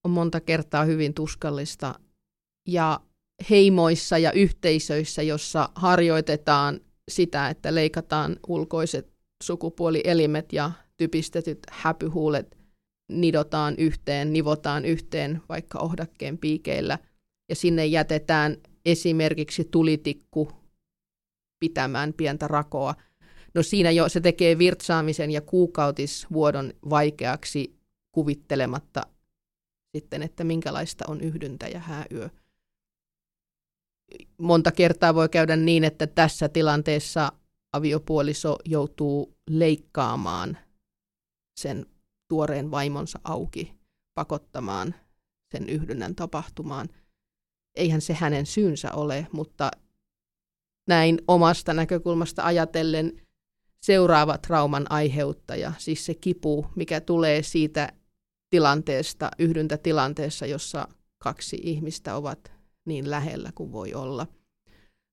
on 0.05 0.11
monta 0.11 0.41
kertaa 0.41 0.85
hyvin 0.85 1.15
tuskallista 1.15 1.95
ja 2.69 3.01
heimoissa 3.51 4.19
ja 4.19 4.33
yhteisöissä, 4.33 5.23
jossa 5.23 5.69
harjoitetaan 5.75 6.81
sitä, 7.09 7.49
että 7.49 7.75
leikataan 7.75 8.37
ulkoiset 8.49 9.13
sukupuolielimet 9.43 10.53
ja 10.53 10.73
typistetyt 10.97 11.59
häpyhuulet 11.71 12.59
nidotaan 13.13 13.75
yhteen, 13.79 14.33
nivotaan 14.33 14.85
yhteen 14.85 15.43
vaikka 15.49 15.79
ohdakkeen 15.79 16.39
piikeillä 16.39 16.99
ja 17.49 17.57
sinne 17.57 17.87
jätetään 17.87 18.57
esimerkiksi 18.85 19.65
tulitikku 19.65 20.53
pitämään 21.61 22.13
pientä 22.13 22.49
rakoa. 22.49 22.95
No 23.55 23.63
siinä 23.63 23.91
jo 23.91 24.09
se 24.09 24.21
tekee 24.21 24.59
virtsaamisen 24.59 25.31
ja 25.31 25.41
kuukautisvuodon 25.41 26.73
vaikeaksi 26.91 27.79
kuvittelematta 28.13 29.03
sitten, 29.97 30.23
että 30.23 30.45
minkälaista 30.45 31.05
on 31.09 31.21
yhdyntä 31.21 31.69
ja 31.69 31.79
hääyö. 31.79 32.29
Monta 34.39 34.73
kertaa 34.73 35.15
voi 35.15 35.29
käydä 35.29 35.57
niin, 35.57 35.85
että 35.85 36.07
tässä 36.07 36.49
tilanteessa 36.49 37.33
aviopuoliso 37.73 38.59
joutuu 38.65 39.37
leikkaamaan 39.51 40.59
sen 41.61 41.87
tuoreen 42.29 42.71
vaimonsa 42.71 43.19
auki, 43.25 43.75
pakottamaan 44.15 44.95
sen 45.53 45.69
yhdynnän 45.69 46.15
tapahtumaan. 46.15 46.89
Eihän 47.79 48.01
se 48.01 48.15
hänen 48.15 48.47
syynsä 48.47 48.93
ole, 48.93 49.27
mutta 49.33 49.71
näin 50.89 51.19
omasta 51.29 51.75
näkökulmasta 51.75 52.45
ajatellen 52.45 53.21
seuraava 53.83 54.39
trauman 54.39 54.87
aiheuttaja, 54.91 55.73
siis 55.79 56.07
se 56.07 56.15
kipu, 56.15 56.67
mikä 56.77 57.01
tulee 57.01 57.43
siitä 57.43 57.93
tilanteesta, 58.51 59.31
yhdyntätilanteessa, 59.39 60.47
jossa 60.47 60.89
kaksi 61.19 61.59
ihmistä 61.63 62.17
ovat 62.17 62.53
niin 62.87 63.11
lähellä 63.11 63.53
kuin 63.55 63.73
voi 63.73 63.95
olla. 63.95 64.27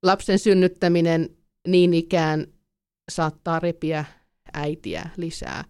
Lapsen 0.03 0.39
synnyttäminen 0.39 1.37
niin 1.67 1.93
ikään 1.93 2.47
saattaa 3.11 3.59
repiä 3.59 4.05
äitiä 4.53 5.09
lisää, 5.17 5.63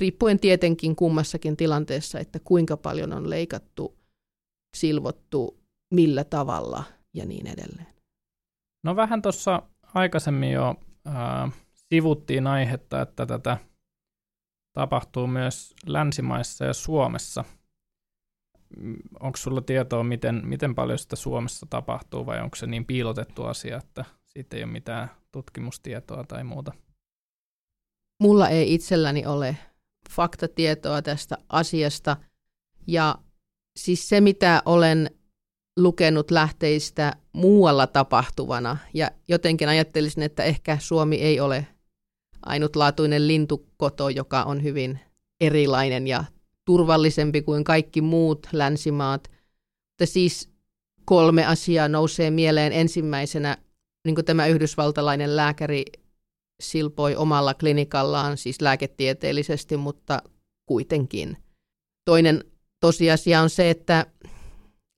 riippuen 0.00 0.40
tietenkin 0.40 0.96
kummassakin 0.96 1.56
tilanteessa, 1.56 2.18
että 2.18 2.38
kuinka 2.44 2.76
paljon 2.76 3.12
on 3.12 3.30
leikattu, 3.30 3.98
silvottu, 4.76 5.63
millä 5.94 6.24
tavalla 6.24 6.84
ja 7.14 7.26
niin 7.26 7.46
edelleen. 7.46 7.94
No 8.82 8.96
vähän 8.96 9.22
tuossa 9.22 9.62
aikaisemmin 9.94 10.52
jo 10.52 10.74
äh, 11.06 11.52
sivuttiin 11.74 12.46
aihetta, 12.46 13.02
että 13.02 13.26
tätä 13.26 13.58
tapahtuu 14.72 15.26
myös 15.26 15.74
länsimaissa 15.86 16.64
ja 16.64 16.72
Suomessa. 16.72 17.44
Mm, 18.76 18.96
onko 19.20 19.36
sulla 19.36 19.60
tietoa, 19.60 20.02
miten, 20.02 20.42
miten 20.44 20.74
paljon 20.74 20.98
sitä 20.98 21.16
Suomessa 21.16 21.66
tapahtuu 21.70 22.26
vai 22.26 22.40
onko 22.40 22.56
se 22.56 22.66
niin 22.66 22.84
piilotettu 22.84 23.44
asia, 23.44 23.76
että 23.76 24.04
siitä 24.24 24.56
ei 24.56 24.64
ole 24.64 24.72
mitään 24.72 25.10
tutkimustietoa 25.32 26.24
tai 26.24 26.44
muuta? 26.44 26.72
Mulla 28.22 28.48
ei 28.48 28.74
itselläni 28.74 29.26
ole 29.26 29.56
faktatietoa 30.10 31.02
tästä 31.02 31.38
asiasta 31.48 32.16
ja 32.86 33.18
siis 33.76 34.08
se, 34.08 34.20
mitä 34.20 34.62
olen 34.64 35.10
lukenut 35.76 36.30
lähteistä 36.30 37.16
muualla 37.32 37.86
tapahtuvana 37.86 38.76
ja 38.94 39.10
jotenkin 39.28 39.68
ajattelisin, 39.68 40.22
että 40.22 40.44
ehkä 40.44 40.78
Suomi 40.80 41.16
ei 41.16 41.40
ole 41.40 41.66
ainutlaatuinen 42.42 43.28
lintukoto, 43.28 44.08
joka 44.08 44.42
on 44.42 44.62
hyvin 44.62 45.00
erilainen 45.40 46.06
ja 46.06 46.24
turvallisempi 46.64 47.42
kuin 47.42 47.64
kaikki 47.64 48.00
muut 48.00 48.46
länsimaat. 48.52 49.30
Mutta 49.30 50.12
siis 50.12 50.48
kolme 51.04 51.46
asiaa 51.46 51.88
nousee 51.88 52.30
mieleen. 52.30 52.72
Ensimmäisenä 52.72 53.56
niin 54.04 54.14
kuin 54.14 54.24
tämä 54.24 54.46
yhdysvaltalainen 54.46 55.36
lääkäri 55.36 55.84
silpoi 56.62 57.16
omalla 57.16 57.54
klinikallaan, 57.54 58.36
siis 58.36 58.60
lääketieteellisesti, 58.60 59.76
mutta 59.76 60.22
kuitenkin. 60.66 61.36
Toinen 62.04 62.44
tosiasia 62.80 63.40
on 63.40 63.50
se, 63.50 63.70
että 63.70 64.06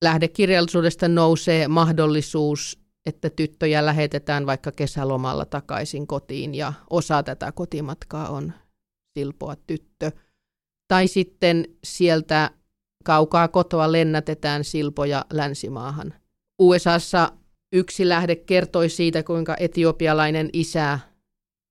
lähdekirjallisuudesta 0.05 1.09
nousee 1.09 1.69
mahdollisuus, 1.69 2.79
että 3.07 3.31
tyttöjä 3.31 3.87
lähetetään 3.87 4.47
vaikka 4.47 4.73
kesälomalla 4.73 5.45
takaisin 5.45 6.07
kotiin 6.07 6.55
ja 6.55 6.73
osa 6.91 7.23
tätä 7.23 7.53
kotimatkaa 7.53 8.29
on 8.29 8.53
silpoa 9.19 9.57
tyttö. 9.67 10.13
Tai 10.89 11.09
sitten 11.09 11.65
sieltä 11.85 12.51
kaukaa 13.05 13.49
kotoa 13.49 13.93
lennätetään 13.93 14.65
silpoja 14.65 15.25
länsimaahan. 15.33 16.15
USAssa 16.63 17.33
yksi 17.73 18.09
lähde 18.09 18.37
kertoi 18.37 18.89
siitä, 18.89 19.23
kuinka 19.23 19.57
etiopialainen 19.61 20.51
isä 20.53 20.99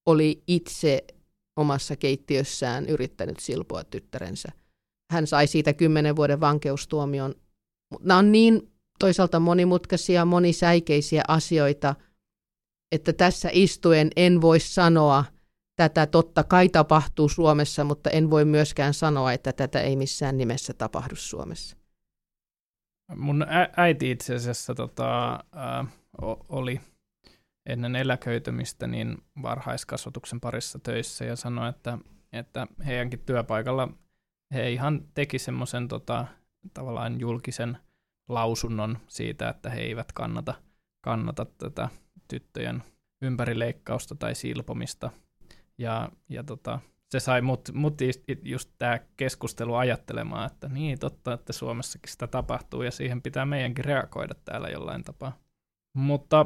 oli 0.06 0.44
itse 0.48 1.04
omassa 1.60 1.96
keittiössään 1.96 2.86
yrittänyt 2.86 3.40
silpoa 3.40 3.84
tyttärensä. 3.84 4.50
Hän 5.12 5.28
sai 5.28 5.48
siitä 5.48 5.74
kymmenen 5.74 6.16
vuoden 6.16 6.40
vankeustuomion 6.40 7.36
Nämä 8.00 8.18
on 8.18 8.32
niin 8.32 8.72
toisaalta 9.00 9.40
monimutkaisia, 9.40 10.26
monisäikeisiä 10.26 11.24
asioita, 11.28 11.96
että 12.92 13.14
tässä 13.14 13.50
istuen 13.52 14.10
en 14.16 14.42
voi 14.42 14.60
sanoa, 14.60 15.26
tätä 15.76 16.06
totta 16.06 16.44
kai 16.44 16.70
tapahtuu 16.70 17.30
Suomessa, 17.30 17.84
mutta 17.84 18.10
en 18.10 18.30
voi 18.30 18.46
myöskään 18.46 18.94
sanoa, 18.94 19.34
että 19.34 19.54
tätä 19.54 19.82
ei 19.82 19.96
missään 19.96 20.38
nimessä 20.38 20.74
tapahdu 20.74 21.16
Suomessa. 21.16 21.78
Mun 23.16 23.46
äiti 23.78 24.12
itse 24.12 24.36
asiassa 24.36 24.76
tota, 24.76 25.34
äh, 25.34 25.88
oli 26.50 26.82
ennen 27.66 27.96
eläköitymistä 27.96 28.88
niin 28.88 29.18
varhaiskasvatuksen 29.42 30.40
parissa 30.40 30.80
töissä 30.80 31.26
ja 31.26 31.36
sanoi, 31.36 31.70
että, 31.70 31.98
että 32.34 32.68
heidänkin 32.86 33.20
työpaikalla 33.20 33.90
he 34.54 34.72
ihan 34.72 35.02
teki 35.14 35.40
semmoisen 35.40 35.88
tota, 35.88 36.28
tavallaan 36.74 37.20
julkisen 37.20 37.78
lausunnon 38.30 38.98
siitä, 39.08 39.50
että 39.50 39.70
he 39.70 39.82
eivät 39.82 40.12
kannata, 40.12 40.54
kannata 41.02 41.46
tätä 41.46 41.90
tyttöjen 42.28 42.84
ympärileikkausta 43.22 44.16
tai 44.16 44.36
silpomista. 44.36 45.10
Ja, 45.78 46.10
ja 46.30 46.44
tota, 46.44 46.80
se 47.10 47.20
sai 47.20 47.42
mut, 47.42 47.70
mut 47.74 47.98
just 48.44 48.72
tämä 48.78 49.00
keskustelu 49.18 49.76
ajattelemaan, 49.76 50.52
että 50.52 50.70
niin 50.70 51.00
totta, 51.00 51.34
että 51.34 51.54
Suomessakin 51.54 52.12
sitä 52.12 52.28
tapahtuu 52.28 52.82
ja 52.82 52.92
siihen 52.92 53.22
pitää 53.22 53.46
meidänkin 53.46 53.86
reagoida 53.86 54.34
täällä 54.46 54.70
jollain 54.70 55.04
tapaa. 55.04 55.38
Mutta 55.94 56.46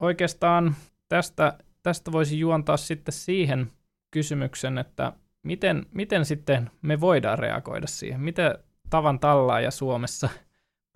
oikeastaan 0.00 0.74
tästä, 1.08 1.58
tästä 1.82 2.12
voisi 2.12 2.38
juontaa 2.38 2.76
sitten 2.76 3.12
siihen 3.12 3.72
kysymyksen, 4.10 4.78
että 4.78 5.12
miten, 5.42 5.86
miten 5.92 6.24
sitten 6.24 6.70
me 6.82 7.00
voidaan 7.00 7.38
reagoida 7.38 7.86
siihen? 7.86 8.20
Miten 8.20 8.58
tavan 8.90 9.20
tallaaja 9.20 9.70
Suomessa 9.70 10.28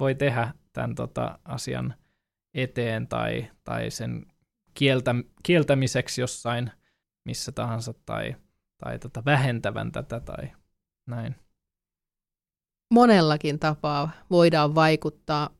voi 0.00 0.14
tehdä 0.14 0.54
tämän 0.72 0.94
tota, 0.94 1.38
asian 1.44 1.94
eteen 2.54 3.08
tai, 3.08 3.50
tai 3.64 3.90
sen 3.90 4.26
kieltä, 4.74 5.14
kieltämiseksi 5.42 6.20
jossain 6.20 6.70
missä 7.24 7.52
tahansa 7.52 7.94
tai, 8.06 8.36
tai 8.78 8.98
tota, 8.98 9.24
vähentävän 9.24 9.92
tätä 9.92 10.20
tai 10.20 10.50
näin? 11.06 11.36
Monellakin 12.94 13.58
tapaa 13.58 14.10
voidaan 14.30 14.74
vaikuttaa. 14.74 15.50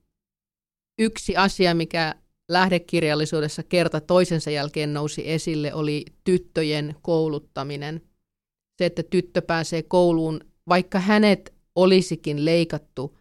Yksi 0.99 1.37
asia, 1.37 1.75
mikä 1.75 2.15
lähdekirjallisuudessa 2.49 3.63
kerta 3.63 4.01
toisensa 4.01 4.51
jälkeen 4.51 4.95
nousi 4.95 5.31
esille, 5.31 5.75
oli 5.75 6.05
tyttöjen 6.25 6.95
kouluttaminen. 7.03 8.03
Se, 8.79 8.87
että 8.87 9.03
tyttö 9.03 9.43
pääsee 9.43 9.83
kouluun, 9.83 10.41
vaikka 10.69 10.99
hänet 10.99 11.54
olisikin 11.77 12.45
leikattu, 12.45 13.19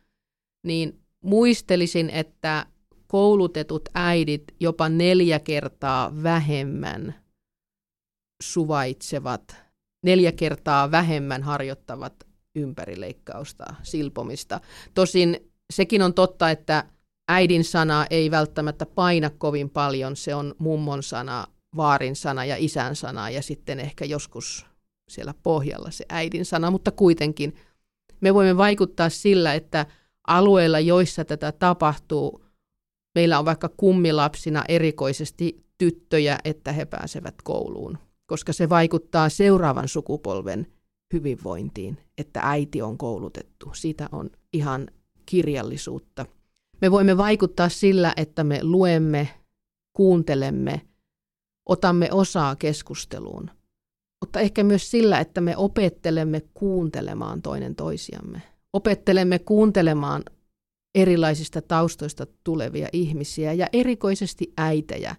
niin 0.65 0.99
muistelisin, 1.21 2.09
että 2.09 2.65
koulutetut 3.07 3.89
äidit 3.93 4.43
jopa 4.59 4.89
neljä 4.89 5.39
kertaa 5.39 6.23
vähemmän 6.23 7.15
suvaitsevat, 8.43 9.55
neljä 10.05 10.31
kertaa 10.31 10.91
vähemmän 10.91 11.43
harjoittavat 11.43 12.13
ympärileikkausta, 12.55 13.65
silpomista. 13.83 14.59
Tosin 14.93 15.51
sekin 15.73 16.01
on 16.01 16.13
totta, 16.13 16.51
että 16.51 16.85
äidin 17.27 17.63
sana 17.63 18.05
ei 18.09 18.31
välttämättä 18.31 18.85
paina 18.85 19.29
kovin 19.29 19.69
paljon, 19.69 20.15
se 20.15 20.35
on 20.35 20.55
mummon 20.57 21.03
sana, 21.03 21.47
vaarin 21.75 22.15
sana 22.15 22.45
ja 22.45 22.55
isän 22.59 22.95
sana 22.95 23.29
ja 23.29 23.41
sitten 23.41 23.79
ehkä 23.79 24.05
joskus 24.05 24.65
siellä 25.09 25.33
pohjalla 25.43 25.91
se 25.91 26.05
äidin 26.09 26.45
sana, 26.45 26.71
mutta 26.71 26.91
kuitenkin 26.91 27.55
me 28.23 28.33
voimme 28.33 28.57
vaikuttaa 28.57 29.09
sillä, 29.09 29.53
että 29.53 29.85
alueilla, 30.27 30.79
joissa 30.79 31.25
tätä 31.25 31.51
tapahtuu, 31.51 32.45
meillä 33.15 33.39
on 33.39 33.45
vaikka 33.45 33.69
kummilapsina 33.77 34.63
erikoisesti 34.67 35.65
tyttöjä, 35.77 36.39
että 36.45 36.71
he 36.71 36.85
pääsevät 36.85 37.35
kouluun, 37.43 37.97
koska 38.25 38.53
se 38.53 38.69
vaikuttaa 38.69 39.29
seuraavan 39.29 39.87
sukupolven 39.87 40.67
hyvinvointiin, 41.13 41.97
että 42.17 42.39
äiti 42.43 42.81
on 42.81 42.97
koulutettu. 42.97 43.71
Siitä 43.73 44.09
on 44.11 44.29
ihan 44.53 44.87
kirjallisuutta. 45.25 46.25
Me 46.81 46.91
voimme 46.91 47.17
vaikuttaa 47.17 47.69
sillä, 47.69 48.13
että 48.17 48.43
me 48.43 48.63
luemme, 48.63 49.29
kuuntelemme, 49.93 50.81
otamme 51.65 52.09
osaa 52.11 52.55
keskusteluun, 52.55 53.49
mutta 54.23 54.39
ehkä 54.39 54.63
myös 54.63 54.91
sillä, 54.91 55.19
että 55.19 55.41
me 55.41 55.57
opettelemme 55.57 56.41
kuuntelemaan 56.53 57.41
toinen 57.41 57.75
toisiamme. 57.75 58.41
Opettelemme 58.73 59.39
kuuntelemaan 59.39 60.23
erilaisista 60.95 61.61
taustoista 61.61 62.27
tulevia 62.43 62.87
ihmisiä 62.93 63.53
ja 63.53 63.67
erikoisesti 63.73 64.53
äitejä, 64.57 65.15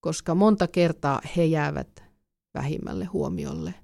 koska 0.00 0.34
monta 0.34 0.68
kertaa 0.68 1.20
he 1.36 1.44
jäävät 1.44 2.04
vähimmälle 2.54 3.04
huomiolle. 3.04 3.74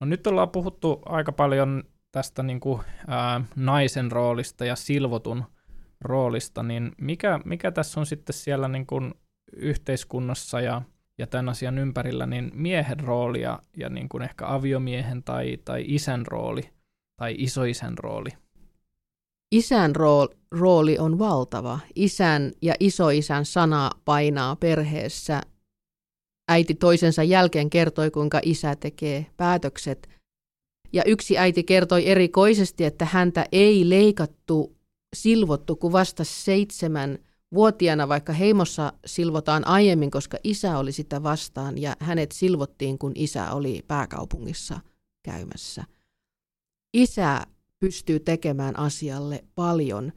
No 0.00 0.06
nyt 0.06 0.26
ollaan 0.26 0.50
puhuttu 0.50 1.02
aika 1.06 1.32
paljon 1.32 1.84
tästä 2.12 2.42
niin 2.42 2.60
kuin, 2.60 2.80
ää, 3.06 3.44
naisen 3.56 4.12
roolista 4.12 4.64
ja 4.64 4.76
silvotun 4.76 5.44
roolista, 6.00 6.62
niin 6.62 6.92
mikä, 7.00 7.40
mikä 7.44 7.72
tässä 7.72 8.00
on 8.00 8.06
sitten 8.06 8.34
siellä 8.34 8.68
niin 8.68 8.86
kuin 8.86 9.14
yhteiskunnassa 9.52 10.60
ja, 10.60 10.82
ja 11.18 11.26
tämän 11.26 11.48
asian 11.48 11.78
ympärillä, 11.78 12.26
niin 12.26 12.50
miehen 12.54 13.00
rooli 13.00 13.40
ja, 13.40 13.62
ja 13.76 13.88
niin 13.88 14.08
kuin 14.08 14.22
ehkä 14.22 14.46
aviomiehen 14.48 15.22
tai, 15.22 15.58
tai 15.64 15.84
isän 15.86 16.26
rooli 16.26 16.62
tai 17.20 17.34
isoisän 17.38 17.98
rooli? 17.98 18.30
Isän 19.52 19.92
rooli 20.50 20.98
on 20.98 21.18
valtava. 21.18 21.78
Isän 21.94 22.52
ja 22.62 22.74
isoisän 22.80 23.44
sana 23.44 23.90
painaa 24.04 24.56
perheessä. 24.56 25.40
Äiti 26.48 26.74
toisensa 26.74 27.22
jälkeen 27.22 27.70
kertoi, 27.70 28.10
kuinka 28.10 28.40
isä 28.42 28.76
tekee 28.76 29.26
päätökset. 29.36 30.08
Ja 30.92 31.02
yksi 31.06 31.38
äiti 31.38 31.64
kertoi 31.64 32.08
erikoisesti, 32.08 32.84
että 32.84 33.04
häntä 33.04 33.46
ei 33.52 33.88
leikattu, 33.90 34.76
silvottu 35.16 35.76
kuin 35.76 35.92
vasta 35.92 36.24
seitsemän 36.24 37.18
vuotiaana, 37.54 38.08
vaikka 38.08 38.32
heimossa 38.32 38.92
silvotaan 39.06 39.66
aiemmin, 39.66 40.10
koska 40.10 40.38
isä 40.44 40.78
oli 40.78 40.92
sitä 40.92 41.22
vastaan 41.22 41.78
ja 41.78 41.96
hänet 42.00 42.32
silvottiin, 42.32 42.98
kun 42.98 43.12
isä 43.14 43.52
oli 43.52 43.82
pääkaupungissa 43.88 44.80
käymässä. 45.22 45.84
Isä 46.94 47.42
pystyy 47.78 48.20
tekemään 48.20 48.78
asialle 48.78 49.44
paljon. 49.54 50.12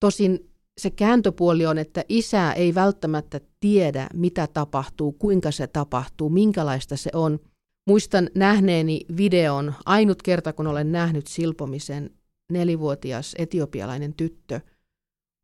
Tosin 0.00 0.50
se 0.80 0.90
kääntöpuoli 0.90 1.66
on, 1.66 1.78
että 1.78 2.04
isä 2.08 2.52
ei 2.52 2.74
välttämättä 2.74 3.40
tiedä, 3.60 4.08
mitä 4.14 4.46
tapahtuu, 4.46 5.12
kuinka 5.12 5.50
se 5.50 5.66
tapahtuu, 5.66 6.30
minkälaista 6.30 6.96
se 6.96 7.10
on. 7.14 7.38
Muistan 7.86 8.30
nähneeni 8.34 9.00
videon, 9.16 9.74
ainut 9.86 10.22
kerta 10.22 10.52
kun 10.52 10.66
olen 10.66 10.92
nähnyt 10.92 11.26
silpomisen, 11.26 12.10
nelivuotias 12.52 13.34
etiopialainen 13.38 14.14
tyttö 14.14 14.60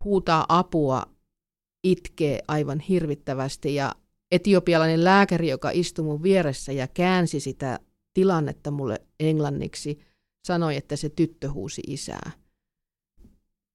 huutaa 0.07 0.47
apua, 0.49 1.03
itkee 1.85 2.41
aivan 2.49 2.81
hirvittävästi 2.81 3.75
ja 3.75 3.95
etiopialainen 4.31 5.05
lääkäri, 5.05 5.49
joka 5.49 5.71
istui 5.71 6.05
mun 6.05 6.23
vieressä 6.23 6.73
ja 6.73 6.89
käänsi 6.89 7.41
sitä 7.41 7.81
tilannetta 8.15 8.71
mulle 8.71 9.01
englanniksi– 9.21 9.99
sanoi, 10.47 10.77
että 10.77 10.97
se 10.97 11.09
tyttö 11.09 11.53
huusi 11.53 11.83
isää. 11.87 12.31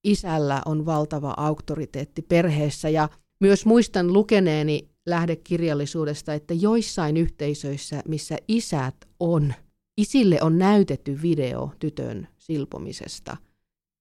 Isällä 0.03 0.61
on 0.65 0.85
valtava 0.85 1.33
auktoriteetti 1.37 2.21
perheessä 2.21 2.89
ja 2.89 3.09
myös 3.39 3.65
muistan 3.65 4.13
lukeneeni 4.13 4.89
lähdekirjallisuudesta, 5.05 6.33
että 6.33 6.53
joissain 6.53 7.17
yhteisöissä, 7.17 8.01
missä 8.07 8.37
isät 8.47 8.95
on, 9.19 9.53
isille 9.97 10.41
on 10.41 10.57
näytetty 10.57 11.21
video 11.21 11.71
tytön 11.79 12.27
silpomisesta. 12.37 13.37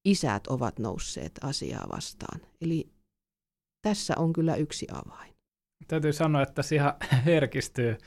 Isät 0.05 0.47
ovat 0.47 0.79
nousseet 0.79 1.33
asiaa 1.43 1.87
vastaan. 1.93 2.41
Eli 2.61 2.93
tässä 3.83 4.15
on 4.17 4.33
kyllä 4.33 4.57
yksi 4.57 4.87
avain. 4.93 5.35
Täytyy 5.89 6.13
sanoa, 6.13 6.43
että 6.43 6.63
se 6.63 6.75
ihan 6.75 6.95
herkistyy, 7.27 7.99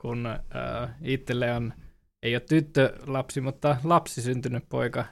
kun 0.00 0.26
äh, 0.26 0.96
itselle 1.02 1.52
on 1.52 1.72
ei 2.22 2.34
ole 2.34 2.40
tyttö 2.40 2.98
lapsi, 3.06 3.40
mutta 3.40 3.76
lapsi 3.84 4.22
syntynyt 4.22 4.68
poika 4.68 5.04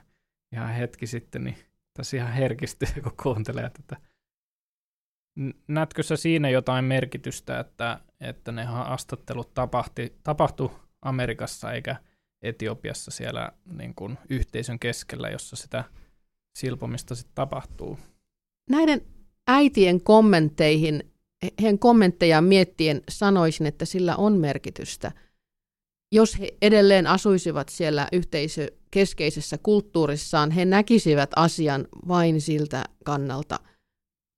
ihan 0.52 0.70
hetki 0.70 1.06
sitten, 1.06 1.44
niin 1.44 1.56
tässä 1.96 2.16
ihan 2.16 2.32
herkistyy, 2.32 2.88
kun 3.02 3.12
kuuntelee 3.22 3.70
tätä. 3.70 3.96
Näetkö 5.68 6.02
sä 6.02 6.16
siinä 6.16 6.50
jotain 6.50 6.84
merkitystä, 6.84 7.60
että, 7.60 8.00
että 8.20 8.52
ne 8.52 8.64
haastattelut 8.64 9.54
tapahti, 9.54 10.18
tapahtui 10.22 10.70
Amerikassa 11.02 11.72
eikä 11.72 11.96
Etiopiassa 12.42 13.10
siellä 13.10 13.52
niin 13.64 13.94
kuin 13.94 14.18
yhteisön 14.28 14.78
keskellä, 14.78 15.28
jossa 15.28 15.56
sitä 15.56 15.84
silpomista 16.58 17.14
sitten 17.14 17.34
tapahtuu? 17.34 17.98
Näiden 18.70 19.02
äitien 19.46 20.00
kommentteihin, 20.00 21.12
heidän 21.60 21.78
kommenttejaan 21.78 22.44
miettien 22.44 23.02
sanoisin, 23.08 23.66
että 23.66 23.84
sillä 23.84 24.16
on 24.16 24.32
merkitystä– 24.38 25.12
jos 26.14 26.40
he 26.40 26.48
edelleen 26.62 27.06
asuisivat 27.06 27.68
siellä 27.68 28.08
yhteisö 28.12 28.72
keskeisessä 28.90 29.58
kulttuurissaan, 29.58 30.50
he 30.50 30.64
näkisivät 30.64 31.30
asian 31.36 31.88
vain 32.08 32.40
siltä 32.40 32.84
kannalta. 33.04 33.60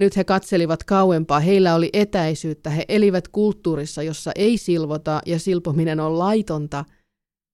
Nyt 0.01 0.17
he 0.17 0.25
katselivat 0.25 0.85
kauempaa, 0.85 1.41
heillä 1.41 1.75
oli 1.75 1.91
etäisyyttä, 1.93 2.71
he 2.71 2.85
elivät 2.89 3.29
kulttuurissa, 3.29 4.03
jossa 4.03 4.33
ei 4.35 4.59
silvota 4.59 5.21
ja 5.27 5.39
silpominen 5.39 6.01
on 6.01 6.19
laitonta 6.19 6.85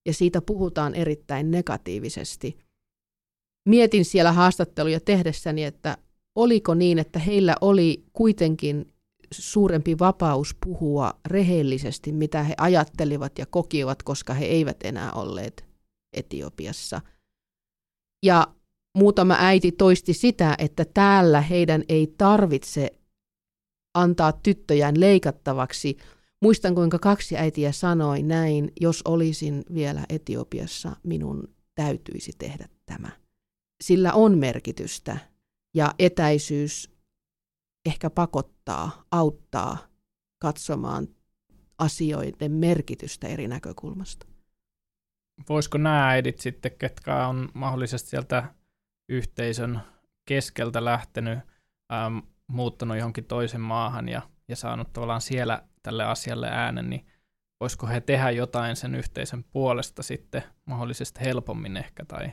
ja 0.07 0.13
siitä 0.13 0.41
puhutaan 0.41 0.95
erittäin 0.95 1.51
negatiivisesti. 1.51 2.57
Mietin 3.69 4.05
siellä 4.05 4.31
haastatteluja 4.31 4.99
tehdessäni, 4.99 5.63
että 5.63 5.97
oliko 6.35 6.73
niin, 6.73 6.99
että 6.99 7.19
heillä 7.19 7.55
oli 7.61 8.05
kuitenkin 8.13 8.93
suurempi 9.31 9.99
vapaus 9.99 10.55
puhua 10.65 11.13
rehellisesti, 11.25 12.11
mitä 12.11 12.43
he 12.43 12.53
ajattelivat 12.57 13.39
ja 13.39 13.45
kokivat, 13.45 14.03
koska 14.03 14.33
he 14.33 14.45
eivät 14.45 14.77
enää 14.83 15.11
olleet 15.11 15.65
Etiopiassa. 16.13 17.01
Ja 18.25 18.47
muutama 18.97 19.35
äiti 19.39 19.71
toisti 19.71 20.13
sitä, 20.13 20.55
että 20.57 20.85
täällä 20.93 21.41
heidän 21.41 21.83
ei 21.89 22.13
tarvitse 22.17 22.91
antaa 23.93 24.31
tyttöjään 24.31 24.99
leikattavaksi, 24.99 25.97
Muistan, 26.43 26.75
kuinka 26.75 26.99
kaksi 26.99 27.37
äitiä 27.37 27.71
sanoi 27.71 28.23
näin, 28.23 28.71
jos 28.81 29.01
olisin 29.05 29.63
vielä 29.73 30.05
Etiopiassa, 30.09 30.95
minun 31.03 31.55
täytyisi 31.75 32.31
tehdä 32.37 32.69
tämä. 32.85 33.22
Sillä 33.83 34.13
on 34.13 34.37
merkitystä 34.37 35.17
ja 35.75 35.93
etäisyys 35.99 36.91
ehkä 37.85 38.09
pakottaa, 38.09 39.03
auttaa 39.11 39.77
katsomaan 40.39 41.07
asioiden 41.77 42.51
merkitystä 42.51 43.27
eri 43.27 43.47
näkökulmasta. 43.47 44.25
Voisiko 45.49 45.77
nämä 45.77 46.09
äidit 46.09 46.39
sitten, 46.39 46.71
ketkä 46.77 47.27
on 47.27 47.49
mahdollisesti 47.53 48.09
sieltä 48.09 48.53
yhteisön 49.09 49.79
keskeltä 50.25 50.85
lähtenyt, 50.85 51.39
ähm, 51.93 52.17
muuttanut 52.47 52.97
johonkin 52.97 53.25
toisen 53.25 53.61
maahan 53.61 54.09
ja, 54.09 54.21
ja 54.47 54.55
saanut 54.55 54.93
tavallaan 54.93 55.21
siellä 55.21 55.63
tälle 55.81 56.03
asialle 56.03 56.49
äänen, 56.51 56.89
niin 56.89 57.05
voisiko 57.59 57.87
he 57.87 58.01
tehdä 58.01 58.31
jotain 58.31 58.75
sen 58.75 58.95
yhteisön 58.95 59.43
puolesta 59.43 60.03
sitten 60.03 60.43
mahdollisesti 60.65 61.21
helpommin 61.21 61.77
ehkä 61.77 62.05
tai 62.05 62.31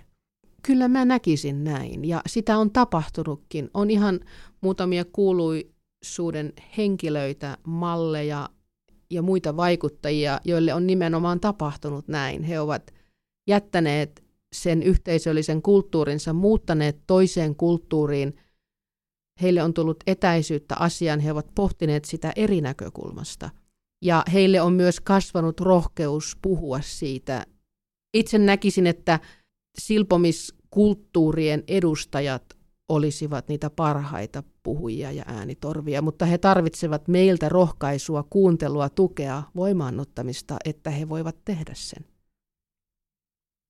Kyllä 0.62 0.88
mä 0.88 1.04
näkisin 1.04 1.64
näin 1.64 2.04
ja 2.04 2.22
sitä 2.26 2.58
on 2.58 2.70
tapahtunutkin. 2.70 3.70
On 3.74 3.90
ihan 3.90 4.20
muutamia 4.60 5.04
kuuluisuuden 5.04 6.52
henkilöitä, 6.76 7.58
malleja 7.66 8.48
ja 9.10 9.22
muita 9.22 9.56
vaikuttajia, 9.56 10.40
joille 10.44 10.74
on 10.74 10.86
nimenomaan 10.86 11.40
tapahtunut 11.40 12.08
näin. 12.08 12.42
He 12.42 12.60
ovat 12.60 12.94
jättäneet 13.48 14.24
sen 14.52 14.82
yhteisöllisen 14.82 15.62
kulttuurinsa, 15.62 16.32
muuttaneet 16.32 17.00
toiseen 17.06 17.56
kulttuuriin. 17.56 18.36
Heille 19.42 19.62
on 19.62 19.74
tullut 19.74 20.02
etäisyyttä 20.06 20.76
asiaan, 20.76 21.20
he 21.20 21.32
ovat 21.32 21.46
pohtineet 21.54 22.04
sitä 22.04 22.32
eri 22.36 22.60
näkökulmasta. 22.60 23.50
Ja 24.04 24.22
heille 24.32 24.60
on 24.60 24.72
myös 24.72 25.00
kasvanut 25.00 25.60
rohkeus 25.60 26.36
puhua 26.42 26.80
siitä. 26.80 27.46
Itse 28.14 28.38
näkisin, 28.38 28.86
että 28.86 29.20
silpomiskulttuurien 29.78 31.64
edustajat 31.68 32.60
olisivat 32.88 33.48
niitä 33.48 33.70
parhaita 33.70 34.42
puhujia 34.62 35.12
ja 35.12 35.24
äänitorvia, 35.26 36.02
mutta 36.02 36.26
he 36.26 36.38
tarvitsevat 36.38 37.08
meiltä 37.08 37.48
rohkaisua, 37.48 38.24
kuuntelua, 38.30 38.88
tukea, 38.88 39.42
voimaannuttamista, 39.56 40.56
että 40.64 40.90
he 40.90 41.08
voivat 41.08 41.36
tehdä 41.44 41.72
sen. 41.74 42.04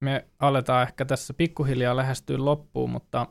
Me 0.00 0.26
aletaan 0.38 0.82
ehkä 0.82 1.04
tässä 1.04 1.34
pikkuhiljaa 1.34 1.96
lähestyä 1.96 2.44
loppuun, 2.44 2.90
mutta 2.90 3.26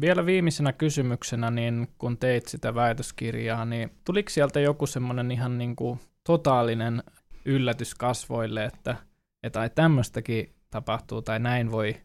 vielä 0.00 0.26
viimeisenä 0.26 0.72
kysymyksenä, 0.72 1.50
niin 1.50 1.88
kun 1.98 2.18
teit 2.18 2.46
sitä 2.46 2.74
väitöskirjaa, 2.74 3.64
niin 3.64 3.90
tuliko 4.04 4.30
sieltä 4.30 4.60
joku 4.60 4.86
semmoinen 4.86 5.30
ihan 5.30 5.58
niin 5.58 5.76
kuin 5.76 6.00
totaalinen 6.24 7.02
yllätys 7.44 7.94
kasvoille, 7.94 8.64
että, 8.64 8.96
että 9.42 9.68
tämmöistäkin 9.68 10.54
tapahtuu 10.70 11.22
tai 11.22 11.38
näin 11.38 11.70
voi, 11.70 11.96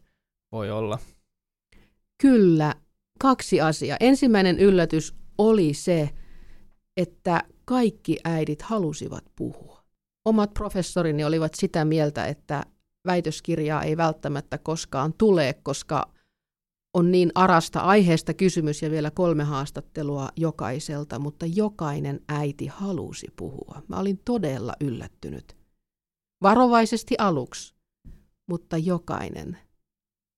voi 0.52 0.70
olla? 0.70 0.98
Kyllä, 2.22 2.74
kaksi 3.18 3.60
asiaa. 3.60 3.96
Ensimmäinen 4.00 4.58
yllätys 4.58 5.14
oli 5.38 5.74
se, 5.74 6.10
että 6.96 7.42
kaikki 7.64 8.16
äidit 8.24 8.62
halusivat 8.62 9.24
puhua. 9.36 9.84
Omat 10.24 10.54
professorini 10.54 11.24
olivat 11.24 11.54
sitä 11.54 11.84
mieltä, 11.84 12.26
että 12.26 12.62
väitöskirjaa 13.06 13.82
ei 13.82 13.96
välttämättä 13.96 14.58
koskaan 14.58 15.14
tule, 15.18 15.54
koska 15.62 16.12
on 16.94 17.10
niin 17.12 17.32
arasta 17.34 17.80
aiheesta 17.80 18.34
kysymys 18.34 18.82
ja 18.82 18.90
vielä 18.90 19.10
kolme 19.10 19.44
haastattelua 19.44 20.28
jokaiselta, 20.36 21.18
mutta 21.18 21.46
jokainen 21.46 22.20
äiti 22.28 22.66
halusi 22.66 23.26
puhua. 23.36 23.82
Mä 23.88 23.96
olin 23.96 24.20
todella 24.24 24.72
yllättynyt. 24.80 25.56
Varovaisesti 26.42 27.14
aluksi, 27.18 27.75
mutta 28.46 28.76
jokainen 28.76 29.58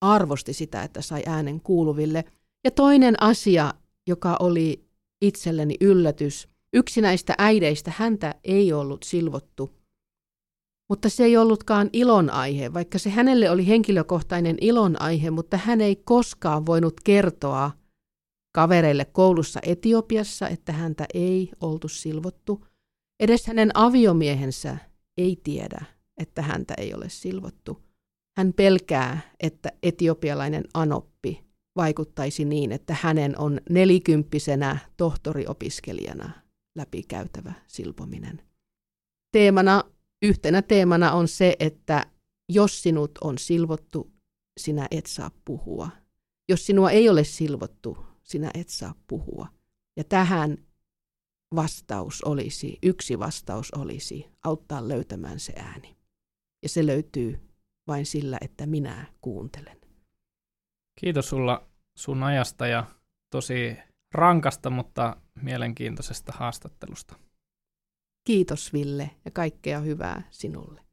arvosti 0.01 0.53
sitä, 0.53 0.83
että 0.83 1.03
sai 1.03 1.23
äänen 1.27 1.61
kuuluville. 1.61 2.25
Ja 2.65 2.71
toinen 2.71 3.23
asia, 3.23 3.75
joka 4.07 4.37
oli 4.41 4.85
itselleni 5.23 5.75
yllätys, 5.81 6.49
yksi 6.73 7.01
näistä 7.01 7.35
äideistä, 7.39 7.93
häntä 7.97 8.35
ei 8.45 8.73
ollut 8.73 9.03
silvottu 9.03 9.79
mutta 10.89 11.09
se 11.09 11.25
ei 11.25 11.37
ollutkaan 11.37 11.91
ilon 11.93 12.31
aihe, 12.31 12.75
vaikka 12.75 12.99
se 12.99 13.11
hänelle 13.11 13.51
oli 13.51 13.67
henkilökohtainen 13.67 14.57
ilon 14.61 15.03
aihe, 15.03 15.31
mutta 15.31 15.57
hän 15.57 15.81
ei 15.81 15.97
koskaan 15.97 16.67
voinut 16.67 17.01
kertoa 17.05 17.71
kavereille 18.55 19.05
koulussa 19.05 19.61
Etiopiassa, 19.63 20.49
että 20.49 20.73
häntä 20.73 21.07
ei 21.15 21.51
oltu 21.61 21.89
silvottu. 21.89 22.65
Edes 23.21 23.47
hänen 23.47 23.71
aviomiehensä 23.75 24.77
ei 25.19 25.41
tiedä, 25.43 25.85
että 26.17 26.43
häntä 26.43 26.75
ei 26.79 26.95
ole 26.95 27.09
silvottu. 27.09 27.83
Hän 28.39 28.53
pelkää, 28.53 29.21
että 29.41 29.73
etiopialainen 29.83 30.65
anoppi 30.75 31.45
vaikuttaisi 31.77 32.45
niin, 32.45 32.73
että 32.73 32.97
hänen 33.01 33.39
on 33.39 33.61
nelikymppisenä 33.71 34.79
tohtoriopiskelijana 34.97 36.31
läpikäytävä 36.77 37.53
silpominen. 37.67 38.43
Teemana 39.33 39.85
yhtenä 40.23 40.63
teemana 40.63 41.13
on 41.13 41.29
se, 41.29 41.57
että 41.61 42.07
jos 42.49 42.83
sinut 42.83 43.11
on 43.21 43.39
silvottu, 43.39 44.13
sinä 44.61 44.87
et 44.91 45.07
saa 45.07 45.31
puhua. 45.45 45.91
Jos 46.49 46.67
sinua 46.67 46.91
ei 46.91 47.09
ole 47.09 47.25
silvottu, 47.25 47.99
sinä 48.23 48.51
et 48.55 48.69
saa 48.69 48.95
puhua. 49.07 49.49
Ja 49.97 50.05
tähän 50.05 50.59
vastaus 51.55 52.23
olisi, 52.23 52.79
yksi 52.83 53.19
vastaus 53.19 53.71
olisi 53.71 54.27
auttaa 54.45 54.89
löytämään 54.89 55.41
se 55.41 55.53
ääni. 55.57 55.97
Ja 56.63 56.69
se 56.69 56.87
löytyy 56.87 57.48
vain 57.89 58.07
sillä, 58.07 58.39
että 58.41 58.67
minä 58.67 59.07
kuuntelen. 59.21 59.79
Kiitos 61.01 61.29
sulla 61.29 61.69
sun 61.99 62.23
ajasta 62.23 62.67
ja 62.67 62.87
tosi 63.31 63.77
rankasta, 64.15 64.71
mutta 64.71 65.17
mielenkiintoisesta 65.43 66.33
haastattelusta. 66.33 67.17
Kiitos 68.27 68.73
Ville 68.73 69.11
ja 69.25 69.31
kaikkea 69.31 69.81
hyvää 69.81 70.23
sinulle. 70.31 70.88